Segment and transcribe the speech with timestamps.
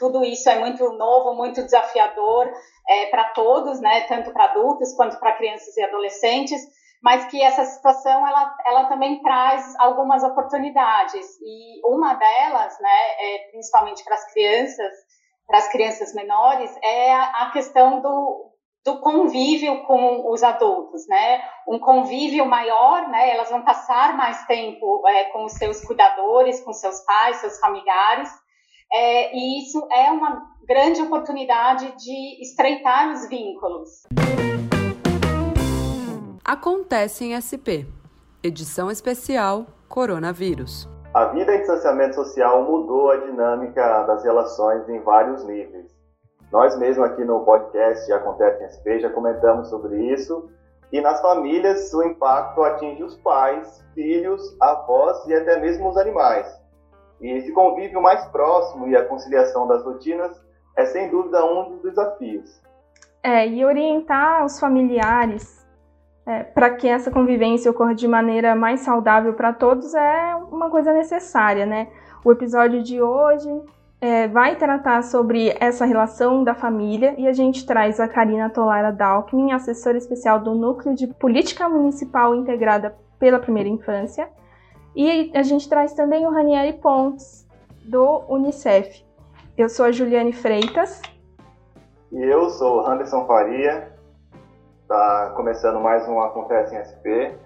[0.00, 2.50] tudo isso é muito novo, muito desafiador
[2.88, 6.60] é, para todos, né, tanto para adultos quanto para crianças e adolescentes,
[7.02, 13.38] mas que essa situação ela, ela também traz algumas oportunidades e uma delas, né, é,
[13.50, 14.92] principalmente para as crianças,
[15.46, 18.52] para as crianças menores, é a, questão do,
[18.84, 21.42] do convívio com os adultos, né?
[21.66, 23.30] Um convívio maior, né?
[23.30, 28.30] Elas vão passar mais tempo é, com os seus cuidadores, com seus pais, seus familiares,
[28.92, 34.02] é, e isso é uma grande oportunidade de estreitar os vínculos.
[36.44, 37.86] Acontece em SP,
[38.42, 40.88] edição especial Coronavírus.
[41.14, 45.90] A vida em distanciamento social mudou a dinâmica das relações em vários níveis.
[46.52, 50.50] Nós mesmo aqui no podcast Acontece em SP já comentamos sobre isso.
[50.92, 56.59] E nas famílias, o impacto atinge os pais, filhos, avós e até mesmo os animais.
[57.20, 60.40] E esse convívio mais próximo e a conciliação das rotinas
[60.76, 62.60] é sem dúvida um dos desafios.
[63.22, 65.60] É, e orientar os familiares
[66.26, 70.92] é, para que essa convivência ocorra de maneira mais saudável para todos é uma coisa
[70.92, 71.88] necessária, né?
[72.24, 73.48] O episódio de hoje
[74.00, 78.90] é, vai tratar sobre essa relação da família e a gente traz a Karina Tolara
[78.90, 84.28] Dalkmin, assessora especial do Núcleo de Política Municipal Integrada pela Primeira Infância,
[84.94, 87.46] e a gente traz também o Ranieri Pontes,
[87.84, 89.04] do Unicef.
[89.56, 91.00] Eu sou a Juliane Freitas.
[92.12, 93.92] E eu sou o Anderson Faria.
[94.82, 97.38] Está começando mais um Acontece em SP.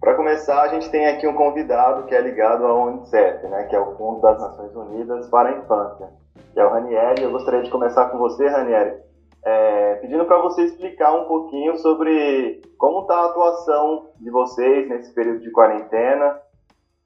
[0.00, 3.76] Para começar, a gente tem aqui um convidado que é ligado ao Unicef, né, que
[3.76, 6.08] é o Fundo das Nações Unidas para a Infância,
[6.52, 7.22] que é o Ranieri.
[7.22, 8.96] Eu gostaria de começar com você, Ranieri,
[9.44, 15.12] é, pedindo para você explicar um pouquinho sobre como está a atuação de vocês nesse
[15.14, 16.40] período de quarentena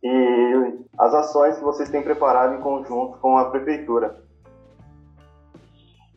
[0.06, 4.24] e as ações que vocês têm preparado em conjunto com a prefeitura.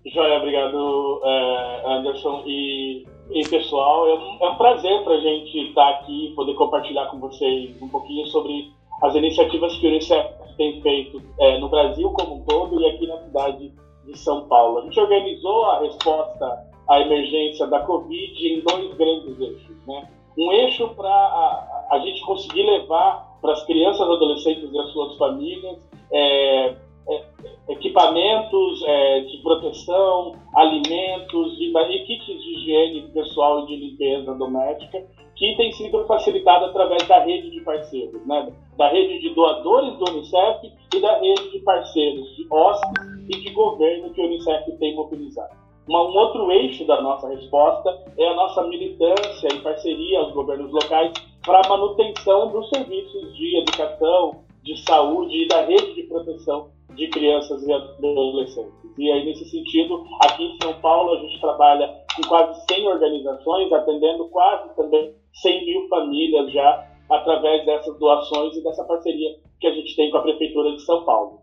[0.06, 2.44] Joia, obrigado, é, Anderson.
[2.46, 6.54] E, e pessoal, é um, é um prazer para a gente estar aqui e poder
[6.56, 8.72] compartilhar com vocês um pouquinho sobre
[9.04, 13.08] as iniciativas que o Unicef tem feito é, no Brasil como um todo e aqui
[13.08, 13.74] na cidade
[14.06, 14.80] de São Paulo.
[14.80, 19.76] A gente organizou a resposta à emergência da Covid em dois grandes eixos.
[19.88, 20.10] Né?
[20.38, 25.18] Um eixo para a, a gente conseguir levar para as crianças, adolescentes e as suas
[25.18, 25.78] famílias,
[26.12, 26.76] é,
[27.10, 27.24] é,
[27.70, 35.04] equipamentos é, de proteção, alimentos e, e, kits de higiene pessoal e de limpeza doméstica,
[35.36, 38.52] que tem sido facilitado através da rede de parceiros, né?
[38.78, 43.50] da rede de doadores do Unicef e da rede de parceiros, de hóspedes e de
[43.52, 45.58] governo que o Unicef tem mobilizado.
[45.90, 51.12] Um outro eixo da nossa resposta é a nossa militância em parceria aos governos locais
[51.50, 57.08] para a manutenção dos serviços de educação, de saúde e da rede de proteção de
[57.08, 58.72] crianças e adolescentes.
[58.96, 63.74] E aí, nesse sentido, aqui em São Paulo, a gente trabalha com quase 100 organizações,
[63.74, 65.12] atendendo quase também
[65.42, 70.18] 100 mil famílias já através dessas doações e dessa parceria que a gente tem com
[70.18, 71.40] a Prefeitura de São Paulo.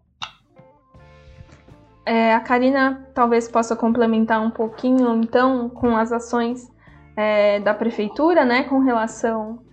[2.07, 6.73] É, a Karina talvez possa complementar um pouquinho, então, com as ações
[7.17, 9.66] é, da Prefeitura, né, com relação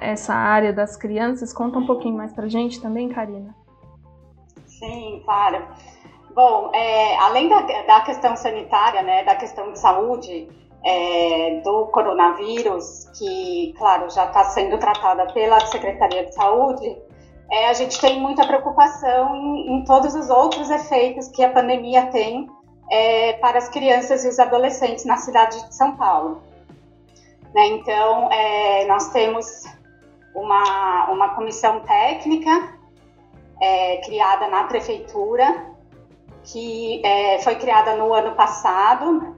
[0.00, 1.52] essa área das crianças.
[1.52, 3.54] Conta um pouquinho mais para gente também, Karina.
[4.66, 5.64] Sim, claro.
[6.34, 10.48] Bom, é, além da, da, questão sanitária, né, da questão de saúde
[10.84, 16.96] é, do coronavírus, que, claro, já está sendo tratada pela Secretaria de Saúde,
[17.50, 22.06] é, a gente tem muita preocupação em, em, todos os outros efeitos que a pandemia
[22.06, 22.48] tem
[22.90, 26.42] é, para as crianças e os adolescentes na cidade de São Paulo.
[27.54, 27.68] Né?
[27.68, 29.64] Então, é, nós temos
[30.34, 32.74] uma, uma comissão técnica
[33.62, 35.72] é, criada na prefeitura,
[36.42, 39.36] que é, foi criada no ano passado,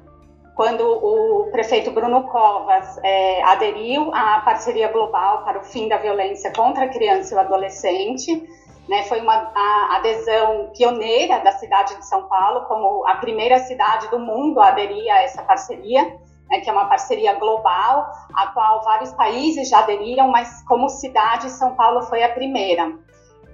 [0.56, 6.50] quando o prefeito Bruno Covas é, aderiu à parceria global para o fim da violência
[6.50, 8.42] contra a criança e o adolescente.
[8.88, 9.52] Né, foi uma
[9.96, 15.12] adesão pioneira da cidade de São Paulo, como a primeira cidade do mundo a aderir
[15.12, 16.16] a essa parceria
[16.48, 21.50] né, que é uma parceria global, a qual vários países já aderiram, mas como cidade,
[21.50, 22.94] São Paulo foi a primeira.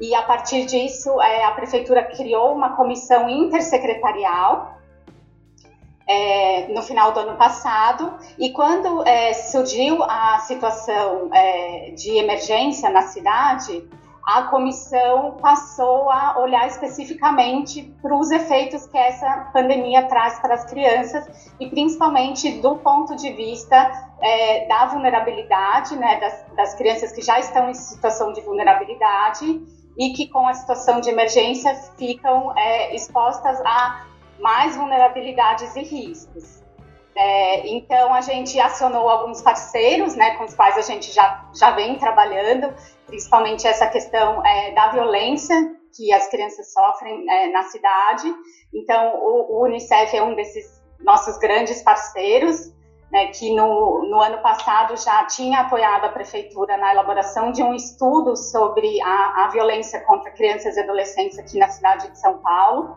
[0.00, 4.78] E a partir disso, é, a prefeitura criou uma comissão intersecretarial
[6.06, 12.90] é, no final do ano passado, e quando é, surgiu a situação é, de emergência
[12.90, 13.88] na cidade,
[14.24, 20.64] a comissão passou a olhar especificamente para os efeitos que essa pandemia traz para as
[20.64, 23.76] crianças e principalmente do ponto de vista
[24.20, 29.60] é, da vulnerabilidade, né, das, das, crianças que já estão em situação de vulnerabilidade
[29.98, 34.06] e que com a situação de emergência ficam é, expostas a
[34.38, 36.61] mais vulnerabilidades e riscos.
[37.14, 41.70] É, então, a gente acionou alguns parceiros, né, com os quais a gente já, já
[41.72, 42.72] vem trabalhando,
[43.06, 48.34] principalmente essa questão é, da violência que as crianças sofrem é, na cidade.
[48.72, 52.72] Então, o, o, Unicef é um desses nossos grandes parceiros,
[53.10, 57.74] né, que no, no ano passado já tinha apoiado a prefeitura na elaboração de um
[57.74, 62.96] estudo sobre a, a violência contra crianças e adolescentes aqui na cidade de São Paulo.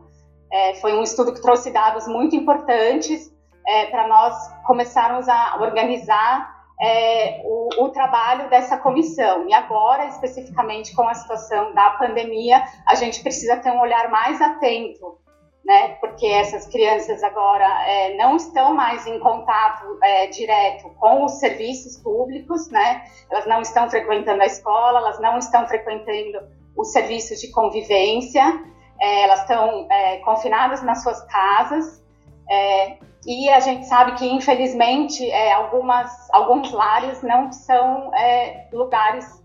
[0.50, 3.35] É, foi um estudo que trouxe dados muito importantes
[3.68, 4.36] é, para nós
[4.66, 9.48] começarmos a organizar é, o, o, trabalho dessa comissão.
[9.48, 14.42] E agora, especificamente com a situação da pandemia, a gente precisa ter um olhar mais
[14.42, 15.18] atento,
[15.66, 15.96] né?
[16.00, 21.98] Porque essas crianças agora é, não estão mais em contato é, direto com os serviços
[21.98, 23.06] públicos, né?
[23.32, 26.40] Elas não estão frequentando a escola, elas não estão frequentando
[26.78, 28.44] os serviços de convivência,
[29.00, 32.04] é, elas estão é, confinadas nas suas casas.
[33.26, 39.44] E a gente sabe que, infelizmente, é, algumas, alguns lares não são é, lugares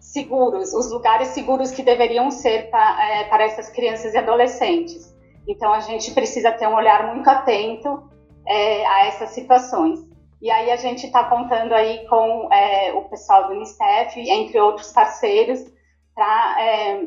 [0.00, 5.14] seguros, os lugares seguros que deveriam ser pra, é, para essas crianças e adolescentes.
[5.46, 8.08] Então, a gente precisa ter um olhar muito atento
[8.46, 10.00] é, a essas situações.
[10.40, 14.92] E aí a gente está contando aí com é, o pessoal do Unicef, entre outros
[14.92, 15.60] parceiros,
[16.14, 17.06] para é,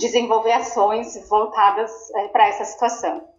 [0.00, 1.92] desenvolver ações voltadas
[2.32, 3.37] para essa situação.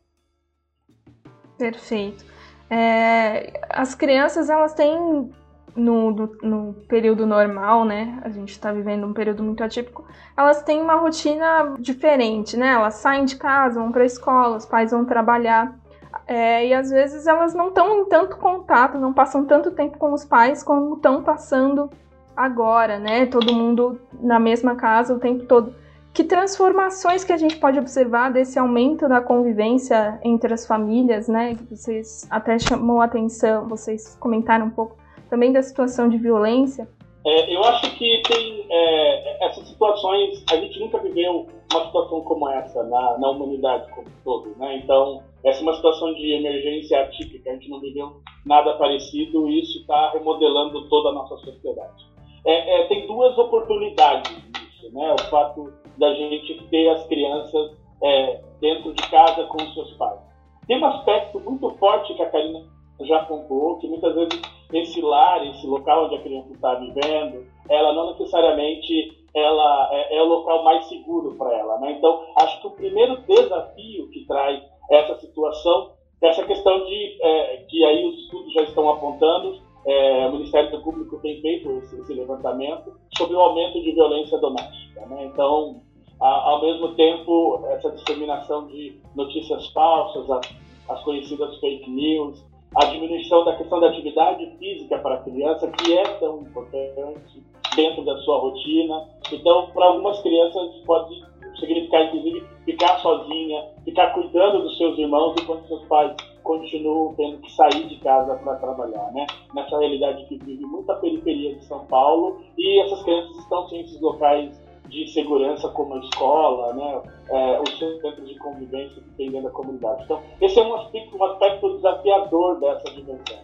[1.60, 2.24] Perfeito.
[2.70, 5.30] É, as crianças, elas têm,
[5.76, 8.18] no, no, no, período normal, né?
[8.24, 10.08] A gente está vivendo um período muito atípico.
[10.38, 12.70] Elas têm uma rotina diferente, né?
[12.70, 15.78] Elas saem de casa, vão para a escola, os pais vão trabalhar.
[16.26, 20.14] É, e às vezes elas não estão em tanto contato, não passam tanto tempo com
[20.14, 21.90] os pais como estão passando
[22.38, 23.26] agora, né?
[23.26, 25.76] Todo mundo na mesma casa o tempo todo
[26.14, 31.56] que transformações que a gente pode observar desse aumento da convivência entre as famílias, né?
[31.70, 34.98] Vocês até chamou a atenção, vocês comentaram um pouco
[35.30, 36.90] também da situação de violência.
[37.26, 42.50] É, eu acho que tem é, essas situações, a gente nunca viveu uma situação como
[42.50, 44.78] essa na, na humanidade como um todo, né?
[44.78, 49.62] Então, essa é uma situação de emergência atípica, a gente não viveu nada parecido e
[49.62, 52.08] isso está remodelando toda a nossa sociedade.
[52.46, 55.14] É, é tem duas oportunidades nisso, né?
[55.14, 60.20] O fato da gente ter as crianças é, dentro de casa com os seus pais.
[60.68, 62.64] Tem um aspecto muito forte que a Karina
[63.02, 64.42] já pontuou, que muitas vezes
[64.74, 70.22] esse lar, esse local onde a criança está vivendo, ela não necessariamente ela é, é
[70.22, 71.80] o local mais seguro para ela.
[71.80, 71.94] Né?
[71.94, 74.62] Então, acho que o primeiro desafio que traz
[74.92, 75.92] essa situação
[76.22, 80.82] é essa questão de é, que aí os estudos já estão apontando, é, o Ministério
[80.82, 85.06] Público tem feito esse, esse, levantamento sobre o aumento de violência doméstica.
[85.06, 85.26] Né?
[85.26, 85.82] Então,
[86.20, 90.50] ao mesmo tempo, essa disseminação de notícias falsas, as,
[90.90, 92.44] as conhecidas fake news,
[92.76, 97.44] a diminuição da questão da atividade física para a criança, que é tão importante
[97.76, 99.08] dentro da sua rotina.
[99.32, 101.24] Então, para algumas crianças, pode
[101.60, 106.16] significar, inclusive, ficar sozinha, ficar cuidando dos seus irmãos enquanto seus pais
[106.50, 109.28] continuam tendo que sair de casa para trabalhar, né?
[109.54, 114.02] Nessa realidade que vive muita periferia de São Paulo e essas crianças estão sem esses
[114.02, 119.50] locais de segurança como a escola, né, é, os centros de convivência que tem dentro
[119.50, 120.04] da comunidade.
[120.06, 123.38] Então, esse é um aspecto, um aspecto desafiador dessa dimensão.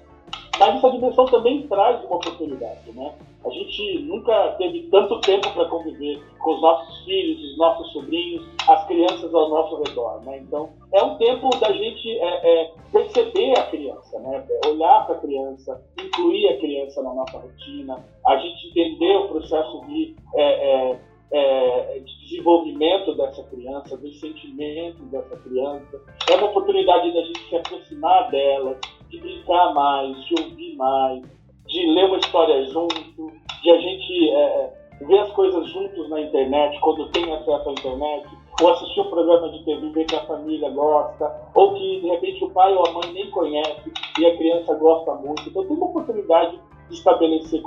[0.60, 3.14] Mas essa dimensão também traz uma oportunidade, né?
[3.46, 8.44] A gente nunca teve tanto tempo para conviver com os nossos filhos, os nossos sobrinhos,
[8.68, 10.40] as crianças ao nosso redor, né?
[10.40, 14.46] Então, é um tempo da gente é, é, perceber a criança, né?
[14.68, 19.86] Olhar para a criança, incluir a criança na nossa rotina, a gente entender o processo
[19.86, 21.00] de é, é
[21.32, 26.02] é, de desenvolvimento dessa criança, dos sentimentos dessa criança.
[26.30, 28.78] É uma oportunidade da gente se aproximar dela,
[29.10, 31.24] de brincar mais, de ouvir mais,
[31.68, 33.32] de ler uma história junto,
[33.62, 38.28] de a gente é, ver as coisas juntos na internet, quando tem acesso à internet,
[38.62, 42.52] ou assistir um programa de TV que a família gosta, ou que de repente o
[42.52, 45.50] pai ou a mãe nem conhece e a criança gosta muito.
[45.50, 47.62] Então tem uma oportunidade de estabelecer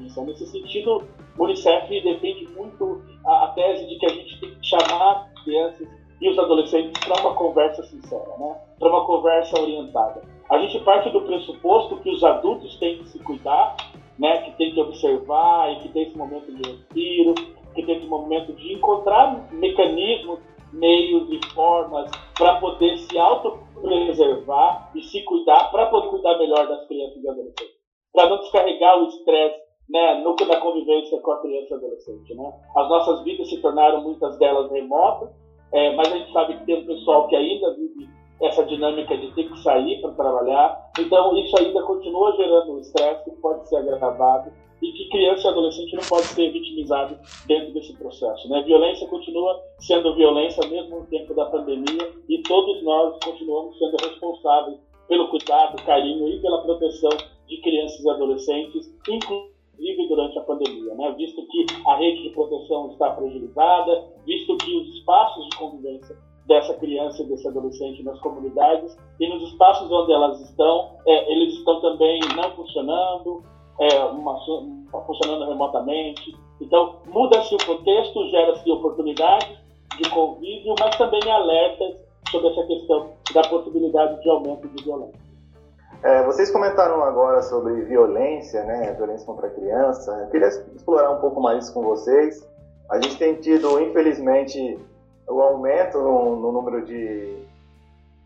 [0.00, 0.22] isso.
[0.24, 1.02] Nesse sentido,
[1.36, 5.44] o Unicef defende muito a, a, tese de que a gente tem que chamar as
[5.44, 5.88] crianças
[6.20, 8.56] e os adolescentes para uma conversa sincera, né?
[8.78, 10.22] para uma conversa orientada.
[10.50, 13.76] A gente parte do pressuposto que os adultos têm que se cuidar,
[14.18, 14.42] né?
[14.42, 17.34] que tem que observar e que tem esse momento de respiro,
[17.74, 20.40] que tem esse momento de encontrar mecanismos,
[20.72, 26.86] meios e formas para poder se autopreservar e se cuidar, para poder cuidar melhor das
[26.86, 27.78] crianças e adolescentes.
[28.12, 32.34] Para não descarregar o estresse né, no, na convivência com a criança e adolescente.
[32.34, 32.52] Né?
[32.74, 35.30] As nossas vidas se tornaram muitas delas remotas,
[35.72, 38.08] é, mas a gente sabe que tem um pessoal que ainda vive
[38.40, 40.90] essa dinâmica de ter que sair para trabalhar.
[40.98, 45.96] Então, isso ainda continua gerando estresse que pode ser agravado e que criança e adolescente
[45.96, 48.48] não pode ser vitimizado dentro desse processo.
[48.48, 48.62] Né?
[48.62, 54.78] Violência continua sendo violência mesmo no tempo da pandemia e todos nós continuamos sendo responsáveis
[55.08, 57.10] pelo cuidado, carinho e pela proteção
[57.48, 61.12] de crianças e adolescentes, inclusive durante a pandemia, né?
[61.16, 66.16] visto que a rede de proteção está fragilizada, visto que os espaços de convivência
[66.48, 71.54] dessa criança e desse adolescente nas comunidades e nos espaços onde elas estão, é, eles
[71.54, 73.42] estão também não funcionando,
[73.78, 76.34] é, uma, uma, funcionando remotamente.
[76.60, 79.56] Então, muda-se o contexto, gera-se oportunidades
[79.98, 81.96] de convívio, mas também alertas
[82.30, 85.28] sobre essa questão da possibilidade de aumento de violência.
[86.02, 90.12] É, vocês comentaram agora sobre violência, né, violência contra a criança.
[90.22, 92.48] Eu queria explorar um pouco mais isso com vocês.
[92.90, 94.78] A gente tem tido, infelizmente,
[95.28, 97.36] o aumento no, no número de,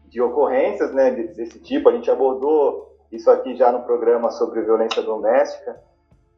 [0.09, 1.88] de ocorrências né, desse tipo.
[1.88, 5.78] A gente abordou isso aqui já no programa sobre violência doméstica.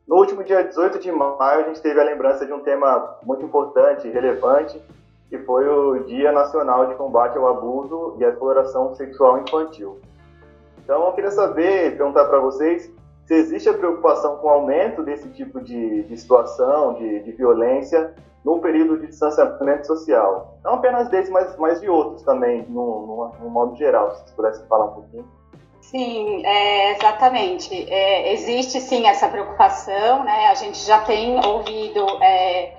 [0.07, 3.45] No último dia 18 de maio, a gente teve a lembrança de um tema muito
[3.45, 4.81] importante e relevante,
[5.31, 9.99] que foi o Dia Nacional de Combate ao Abuso e à Exploração Sexual Infantil.
[10.83, 12.93] Então, eu queria saber, perguntar para vocês,
[13.27, 18.15] se existe a preocupação com o aumento desse tipo de, de situação, de, de violência,
[18.45, 20.59] no período de distanciamento social.
[20.63, 24.31] Não apenas desse, mas, mas de outros também, no, no, no modo geral, se vocês
[24.33, 25.29] pudessem falar um pouquinho.
[25.81, 27.91] Sim, é, exatamente.
[27.91, 30.49] É, existe sim essa preocupação, né?
[30.49, 32.75] A gente já tem ouvido é,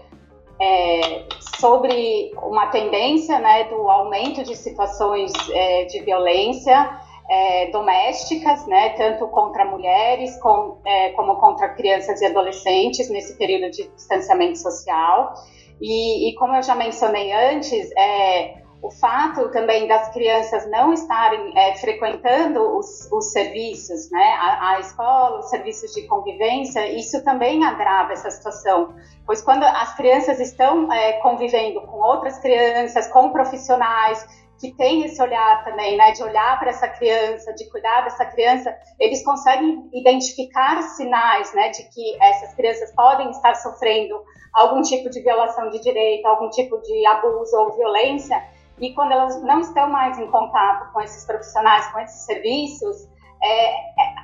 [0.59, 1.25] é
[1.59, 9.27] sobre uma tendência né, do aumento de situações é, de violência é, domésticas, né, tanto
[9.27, 10.77] contra mulheres com,
[11.15, 15.33] como contra crianças e adolescentes nesse período de distanciamento social.
[15.81, 18.55] E, e como eu já mencionei antes, é,
[18.85, 24.79] o fato também das crianças não estarem é, frequentando os, os, serviços, né, a, a,
[24.79, 28.93] escola, os serviços de convivência, isso também agrava essa situação,
[29.25, 35.21] pois quando as crianças estão é, convivendo com outras crianças, com profissionais que têm esse
[35.21, 40.81] olhar também, né, de olhar para essa criança, de cuidar dessa criança, eles conseguem identificar
[40.81, 44.15] sinais, né, de que essas crianças podem estar sofrendo
[44.53, 48.41] algum tipo de violação de direito, algum tipo de abuso ou violência,
[48.79, 53.07] e quando elas não estão mais em contato com esses profissionais, com esses serviços,
[53.41, 53.69] é,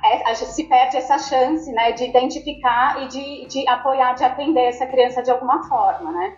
[0.04, 4.64] é, é, se perde essa chance né, de identificar e de, de, apoiar, de atender
[4.64, 6.36] essa criança de alguma forma, né?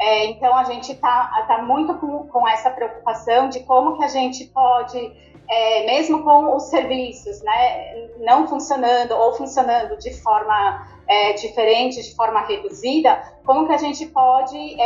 [0.00, 4.08] É, então a gente está tá muito com, com, essa preocupação de como que a
[4.08, 5.12] gente pode,
[5.48, 12.14] é, mesmo com os serviços, né, não funcionando ou funcionando de forma é, diferente, de
[12.14, 14.76] forma reduzida, como que a gente pode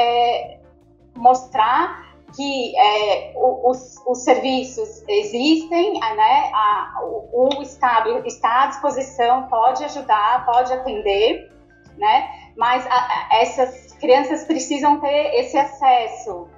[1.14, 9.46] mostrar que é, os, os, serviços existem, né, a, o, o, Estado está à disposição,
[9.48, 11.51] pode ajudar, pode atender,
[11.96, 16.48] né, mas a, essas crianças precisam ter esse acesso.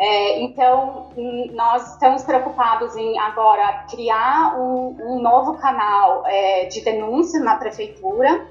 [0.00, 1.10] É, então,
[1.54, 8.46] nós estamos preocupados em agora criar um, um novo canal é, de denúncia na prefeitura,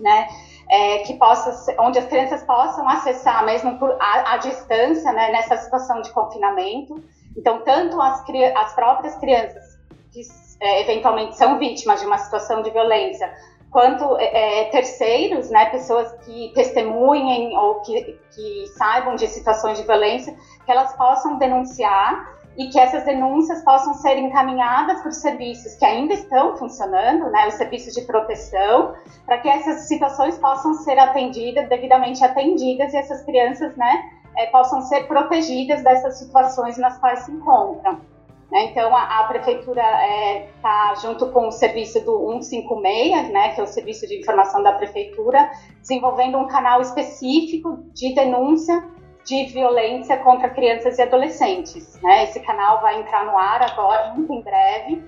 [0.00, 0.28] né,
[0.70, 5.58] é, que possa, onde as crianças possam acessar mesmo por a, a distância, né, nessa
[5.58, 7.04] situação de confinamento.
[7.36, 8.24] Então, tanto as,
[8.56, 9.78] as próprias crianças
[10.10, 10.22] que
[10.60, 13.30] é, eventualmente são vítimas de uma situação de violência,
[13.72, 19.84] quanto é, é terceiros, né, pessoas que testemunhem ou que, que saibam de situações de
[19.84, 25.74] violência, que elas possam denunciar e que essas denúncias possam ser encaminhadas para os serviços
[25.76, 30.98] que ainda estão funcionando, né, os serviços de proteção, para que essas situações possam ser
[30.98, 34.02] atendidas, devidamente atendidas, e essas crianças né,
[34.36, 38.11] é, possam ser protegidas dessas situações nas quais se encontram.
[38.52, 38.66] Né?
[38.66, 43.64] Então, a, a prefeitura está é, junto com o serviço do 156, né, que é
[43.64, 48.84] o serviço de informação da prefeitura, desenvolvendo um canal específico de denúncia
[49.24, 51.98] de violência contra crianças e adolescentes.
[52.02, 52.24] Né?
[52.24, 55.02] Esse canal vai entrar no ar agora, muito em breve,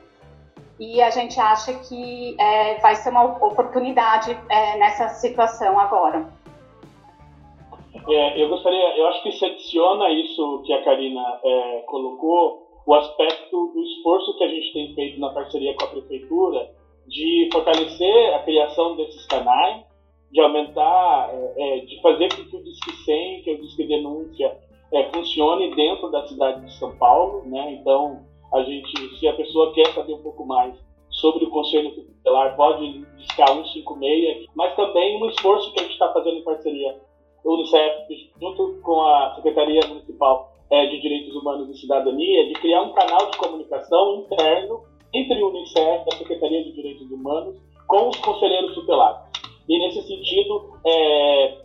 [0.81, 6.33] e a gente acha que é, vai ser uma oportunidade é, nessa situação agora.
[8.09, 12.95] É, eu gostaria, eu acho que se adiciona isso que a Karina é, colocou, o
[12.95, 16.71] aspecto do esforço que a gente tem feito na parceria com a prefeitura
[17.07, 19.85] de fortalecer a criação desses canais
[20.31, 23.87] de aumentar, é, é, de fazer com que o Disque 100, que é o Disque
[23.87, 24.59] Denúncia,
[24.93, 27.73] é, funcione dentro da cidade de São Paulo, né?
[27.75, 30.75] Então, a gente, se a pessoa quer saber um pouco mais
[31.09, 36.13] sobre o Conselho Tutelar pode discar 156, mas também um esforço que a gente está
[36.13, 37.01] fazendo em parceria
[37.45, 42.93] Unicef, junto com a Secretaria Municipal é, de Direitos Humanos e Cidadania, de criar um
[42.93, 44.83] canal de comunicação interno
[45.15, 49.21] entre o Unicef a Secretaria de Direitos Humanos com os conselheiros tutelares.
[49.69, 51.59] E, nesse sentido, é,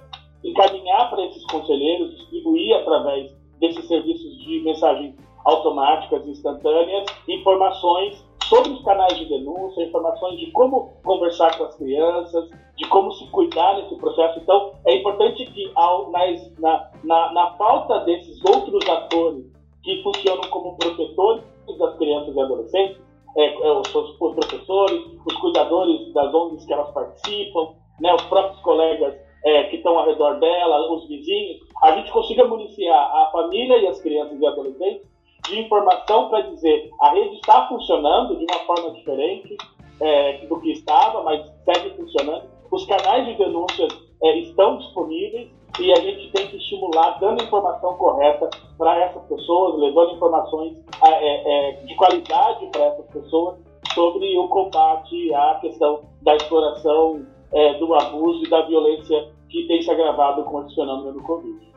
[0.44, 8.84] encaminhar para esses conselheiros, distribuir através desses serviços de mensagens automáticas instantâneas informações sobre os
[8.84, 13.96] canais de denúncia, informações de como conversar com as crianças, de como se cuidar nesse
[13.96, 14.40] processo.
[14.40, 19.46] Então, é importante que ao, na, na, na falta desses outros atores
[19.84, 21.44] que funcionam como protetores
[21.78, 22.98] das crianças e adolescentes,
[23.38, 28.60] é, é, os, os, professores, os cuidadores das ONGs que elas participam, né, os próprios
[28.62, 29.16] colegas
[29.46, 33.88] é, que estão ao redor dela, os vizinhos, a gente consiga municiar a família e
[33.88, 35.08] as crianças e adolescentes
[35.50, 39.58] de informação para dizer a rede está funcionando de uma forma diferente
[40.00, 42.44] é, do que estava, mas segue funcionando.
[42.72, 43.92] Os canais de denúncias
[44.24, 49.80] é, estão disponíveis e a gente tem que estimular dando informação correta para essas pessoas,
[49.80, 53.58] levando informações é, é, de qualidade para essas pessoas
[53.94, 59.82] sobre o combate à questão da exploração, é, do abuso e da violência que tem
[59.82, 61.69] se agravado com esse fenômeno do Covid.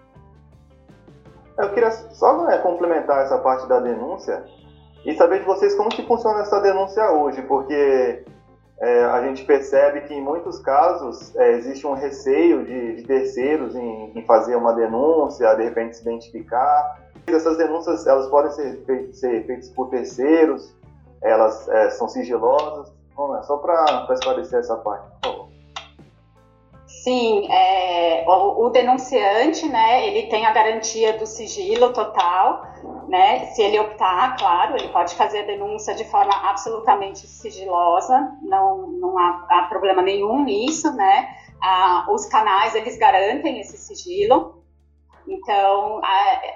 [1.58, 4.44] Eu queria só né, complementar essa parte da denúncia
[5.04, 8.24] e saber de vocês como que funciona essa denúncia hoje, porque
[8.80, 13.74] é, a gente percebe que em muitos casos é, existe um receio de, de terceiros
[13.74, 17.00] em, em, fazer uma denúncia, de repente se identificar.
[17.26, 20.74] Essas denúncias elas podem ser, feitas, ser feitas por terceiros,
[21.22, 22.92] elas é, são sigilosas.
[23.14, 25.51] Bom, é só para esclarecer essa parte, por favor.
[27.00, 32.64] Sim, é, o, o, denunciante, né, ele tem a garantia do sigilo total,
[33.08, 38.86] né, se ele optar, claro, ele pode fazer a denúncia de forma absolutamente sigilosa, não,
[38.86, 41.28] não há, há problema nenhum nisso, né,
[41.60, 44.61] ah, os canais, eles garantem esse sigilo,
[45.26, 46.00] então,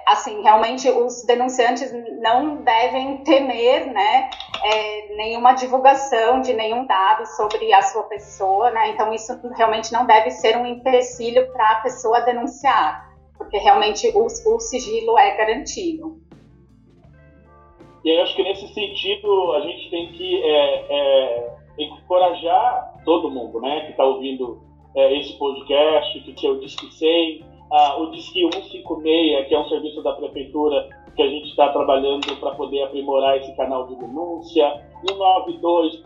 [0.05, 4.29] assim, realmente os denunciantes não devem temer, né,
[4.63, 8.89] é, nenhuma divulgação de nenhum dado sobre a sua pessoa, né?
[8.89, 14.25] Então, isso realmente não deve ser um empecilho para a pessoa denunciar, porque realmente o,
[14.25, 16.19] o sigilo é garantido.
[18.03, 23.61] E eu acho que nesse sentido a gente tem que é, é, encorajar todo mundo,
[23.61, 24.61] né, que está ouvindo
[24.95, 30.01] é, esse podcast, que eu disse 100 ah, o Disque 156, que é um serviço
[30.01, 36.03] da prefeitura que a gente está trabalhando para poder aprimorar esse canal de denúncia, 192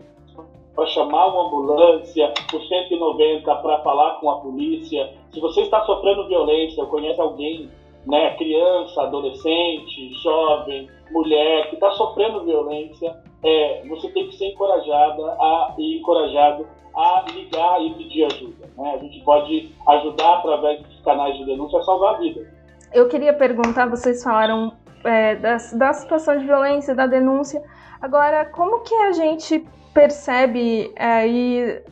[0.74, 5.12] para chamar uma ambulância, o 190 para falar com a polícia.
[5.30, 7.68] Se você está sofrendo violência ou conhece alguém,
[8.06, 15.22] né, criança, adolescente, jovem, mulher que está sofrendo violência, é, você tem que ser encorajada
[15.40, 18.70] a, e encorajado a ligar e pedir ajuda.
[18.76, 18.94] Né?
[18.94, 22.46] A gente pode ajudar através dos canais de denúncia a salvar vidas.
[22.92, 24.72] Eu queria perguntar, vocês falaram
[25.04, 27.62] é, situação de violência, da denúncia.
[28.00, 31.82] Agora, como que a gente percebe aí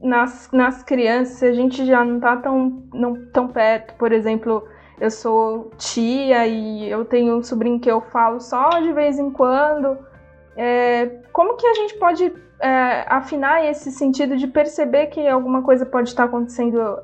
[0.00, 4.66] nas, nas crianças, a gente já não está tão, não, tão perto, por exemplo,
[5.00, 9.30] eu sou tia e eu tenho um sobrinho que eu falo só de vez em
[9.30, 10.09] quando.
[10.56, 15.86] É, como que a gente pode é, afinar esse sentido de perceber que alguma coisa
[15.86, 16.98] pode estar acontecendo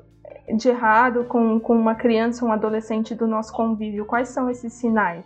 [0.55, 4.05] de errado com, com uma criança um adolescente do nosso convívio?
[4.05, 5.25] Quais são esses sinais?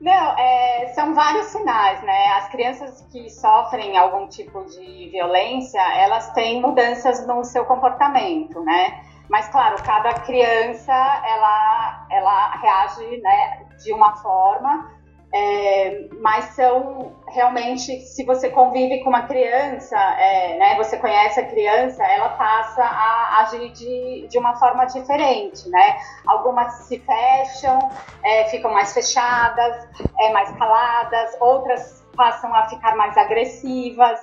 [0.00, 2.26] Não, é, são vários sinais, né?
[2.36, 9.00] As crianças que sofrem algum tipo de violência, elas têm mudanças no seu comportamento, né?
[9.30, 14.90] Mas, claro, cada criança, ela, ela reage né, de uma forma
[15.34, 21.46] é, mas são realmente, se você convive com uma criança, é, né, você conhece a
[21.46, 25.96] criança, ela passa a agir de, de uma forma diferente, né?
[26.24, 27.78] Algumas se fecham,
[28.22, 29.88] é, ficam mais fechadas,
[30.20, 34.20] é, mais caladas, outras passam a ficar mais agressivas,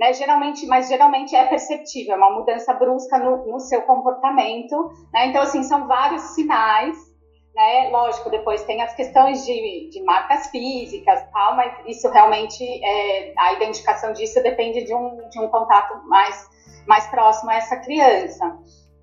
[0.00, 0.14] né?
[0.14, 5.26] Geralmente, mas geralmente é perceptível, é uma mudança brusca no, no seu comportamento, né?
[5.26, 6.96] Então, assim, são vários sinais
[7.54, 7.88] né?
[7.90, 13.52] Lógico, depois tem as questões de, de marcas físicas, tal, mas isso realmente, é, a
[13.52, 16.48] identificação disso depende de um, de um contato mais,
[16.86, 18.58] mais próximo a essa criança.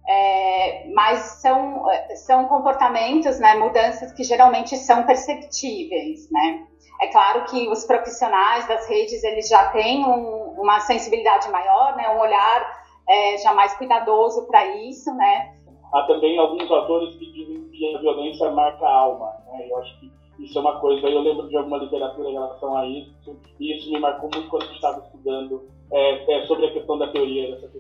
[0.08, 1.86] É, mas são,
[2.26, 6.66] são comportamentos, né, mudanças que geralmente são perceptíveis, né?
[7.02, 12.10] É claro que os profissionais das redes, eles já têm um, uma sensibilidade maior, né,
[12.10, 15.54] um olhar é, já mais cuidadoso para isso, né?
[15.94, 19.34] há também alguns autores que dizem que a violência marca a alma.
[19.48, 19.68] Né?
[19.68, 22.86] Eu acho que Isso é uma coisa, eu lembro de alguma literatura em relação a
[22.86, 26.98] isso, e isso me marcou muito quando eu estava estudando é, é, sobre a questão
[27.00, 27.72] da teoria dessa,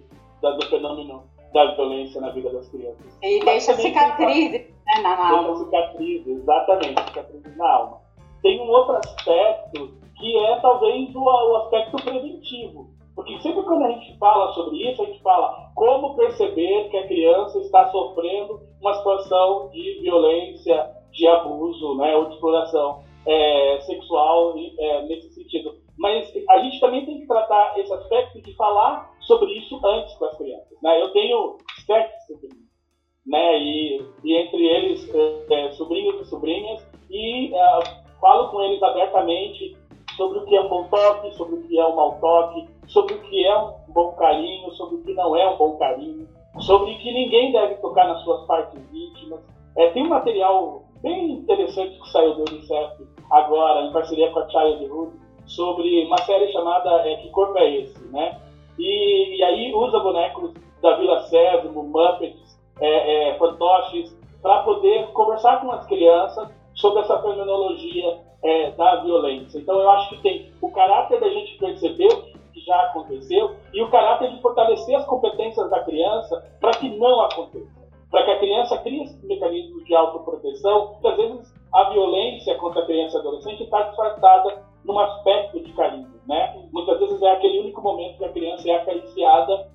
[0.41, 3.17] da, do fenômeno da violência na vida das crianças.
[3.21, 5.49] E deixa cicatrizes né, na alma.
[5.49, 7.97] Deixa cicatrizes, exatamente, cicatrizes na alma.
[8.41, 12.89] Tem um outro aspecto que é talvez o, o aspecto preventivo.
[13.15, 17.07] Porque sempre quando a gente fala sobre isso, a gente fala como perceber que a
[17.07, 24.55] criança está sofrendo uma situação de violência de abuso, né, ou de exploração é, sexual
[24.57, 25.75] é, nesse sentido.
[25.97, 30.25] Mas a gente também tem que tratar esse aspecto de falar sobre isso antes com
[30.25, 30.81] as crianças.
[30.81, 31.01] Né?
[31.01, 32.71] Eu tenho sete sobrinhos,
[33.25, 37.79] né, e, e entre eles é, é sobrinhos e sobrinhas, e é,
[38.19, 39.77] falo com eles abertamente
[40.15, 43.13] sobre o que é um bom toque, sobre o que é um mau toque, sobre
[43.15, 46.27] o que é um bom carinho, sobre o que não é um bom carinho,
[46.59, 49.39] sobre que ninguém deve tocar nas suas partes íntimas.
[49.77, 54.49] É, tem um material bem interessante que saiu do Unicef agora, em parceria com a
[54.49, 55.13] Childhood,
[55.45, 58.03] sobre uma série chamada é, Que Corpo é Esse?
[58.11, 58.39] Né?
[58.77, 65.61] E, e aí usa bonecos da Vila Sésamo, Muppets, é, é, fantoches, para poder conversar
[65.61, 66.49] com as crianças
[66.81, 69.59] sobre essa terminologia é, da violência.
[69.59, 72.09] Então eu acho que tem o caráter da gente perceber
[72.53, 77.21] que já aconteceu e o caráter de fortalecer as competências da criança para que não
[77.21, 82.55] aconteça para que a criança crie esse mecanismo de autoproteção, porque às vezes a violência
[82.55, 86.67] contra a criança e adolescente está disfarçada num aspecto de carinho, né?
[86.73, 89.70] Muitas vezes é aquele único momento que a criança é acariciada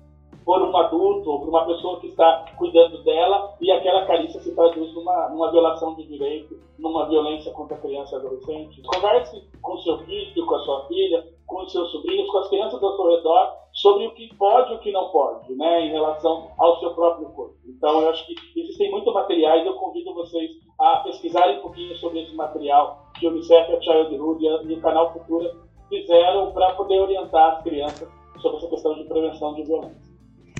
[0.47, 4.55] por um adulto ou por uma pessoa que está cuidando dela e aquela carícia se
[4.55, 8.81] traduz numa, numa violação de direito, numa violência contra a criança e adolescente.
[8.83, 12.81] Converse com seu filho, com a sua filha, com os seus sobrinhos, com as crianças
[12.81, 16.47] ao seu redor sobre o que pode e o que não pode, né, em relação
[16.57, 17.55] ao seu próprio corpo.
[17.67, 22.21] Então, eu acho que existem muitos materiais, eu convido vocês a pesquisarem um pouquinho sobre
[22.21, 25.53] esse material que o Unicef, a Childhood e o Canal Cultura
[25.89, 28.09] fizeram para poder orientar as crianças
[28.41, 30.06] sobre essa questão de prevenção de violência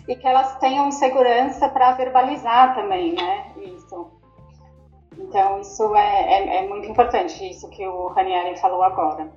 [0.08, 3.52] e que elas tenham segurança para verbalizar também, né?
[3.58, 4.12] Isso.
[5.18, 9.30] Então, isso é, é, é, muito importante, isso que o Ranieri falou agora.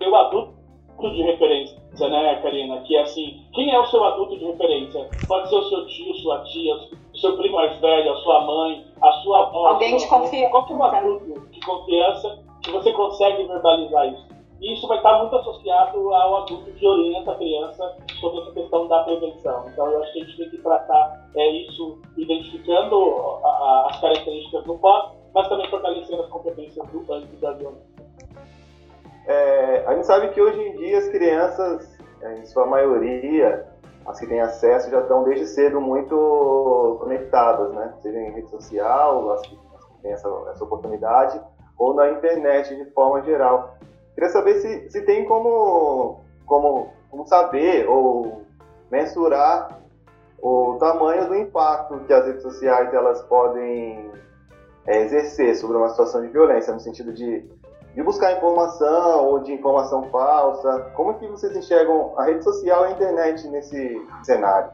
[0.00, 0.54] O adulto
[1.00, 1.76] de referência,
[2.08, 2.80] né, Karina?
[2.82, 5.10] Que é assim, quem é o seu adulto de referência?
[5.26, 6.74] Pode ser o seu tio, sua tia,
[7.12, 9.68] o seu primo mais velho, a sua mãe, a sua avó.
[9.68, 10.50] Alguém de confiança.
[10.50, 14.37] Qual é o adulto de confiança que você consegue verbalizar isso?
[14.60, 18.88] E isso vai estar muito associado ao adulto que orienta a criança sobre essa questão
[18.88, 19.64] da prevenção.
[19.68, 22.96] Então, eu acho que a gente tem que tratar é, isso identificando
[23.44, 27.98] a, a, as características do pós, mas também fortalecendo as competências do antes da violência.
[29.26, 33.66] É, a gente sabe que hoje em dia as crianças, é, em sua maioria,
[34.06, 37.94] as que têm acesso já estão desde cedo muito conectadas, né?
[38.00, 41.40] Seja em rede social, as que, as que têm essa, essa oportunidade,
[41.78, 43.76] ou na internet de forma geral.
[44.18, 48.42] Queria saber se, se tem como, como, como saber ou
[48.90, 49.78] mensurar
[50.42, 54.10] o tamanho do impacto que as redes sociais elas podem
[54.88, 57.48] é, exercer sobre uma situação de violência, no sentido de,
[57.94, 60.90] de buscar informação ou de informação falsa.
[60.96, 64.68] Como que vocês enxergam a rede social e a internet nesse cenário?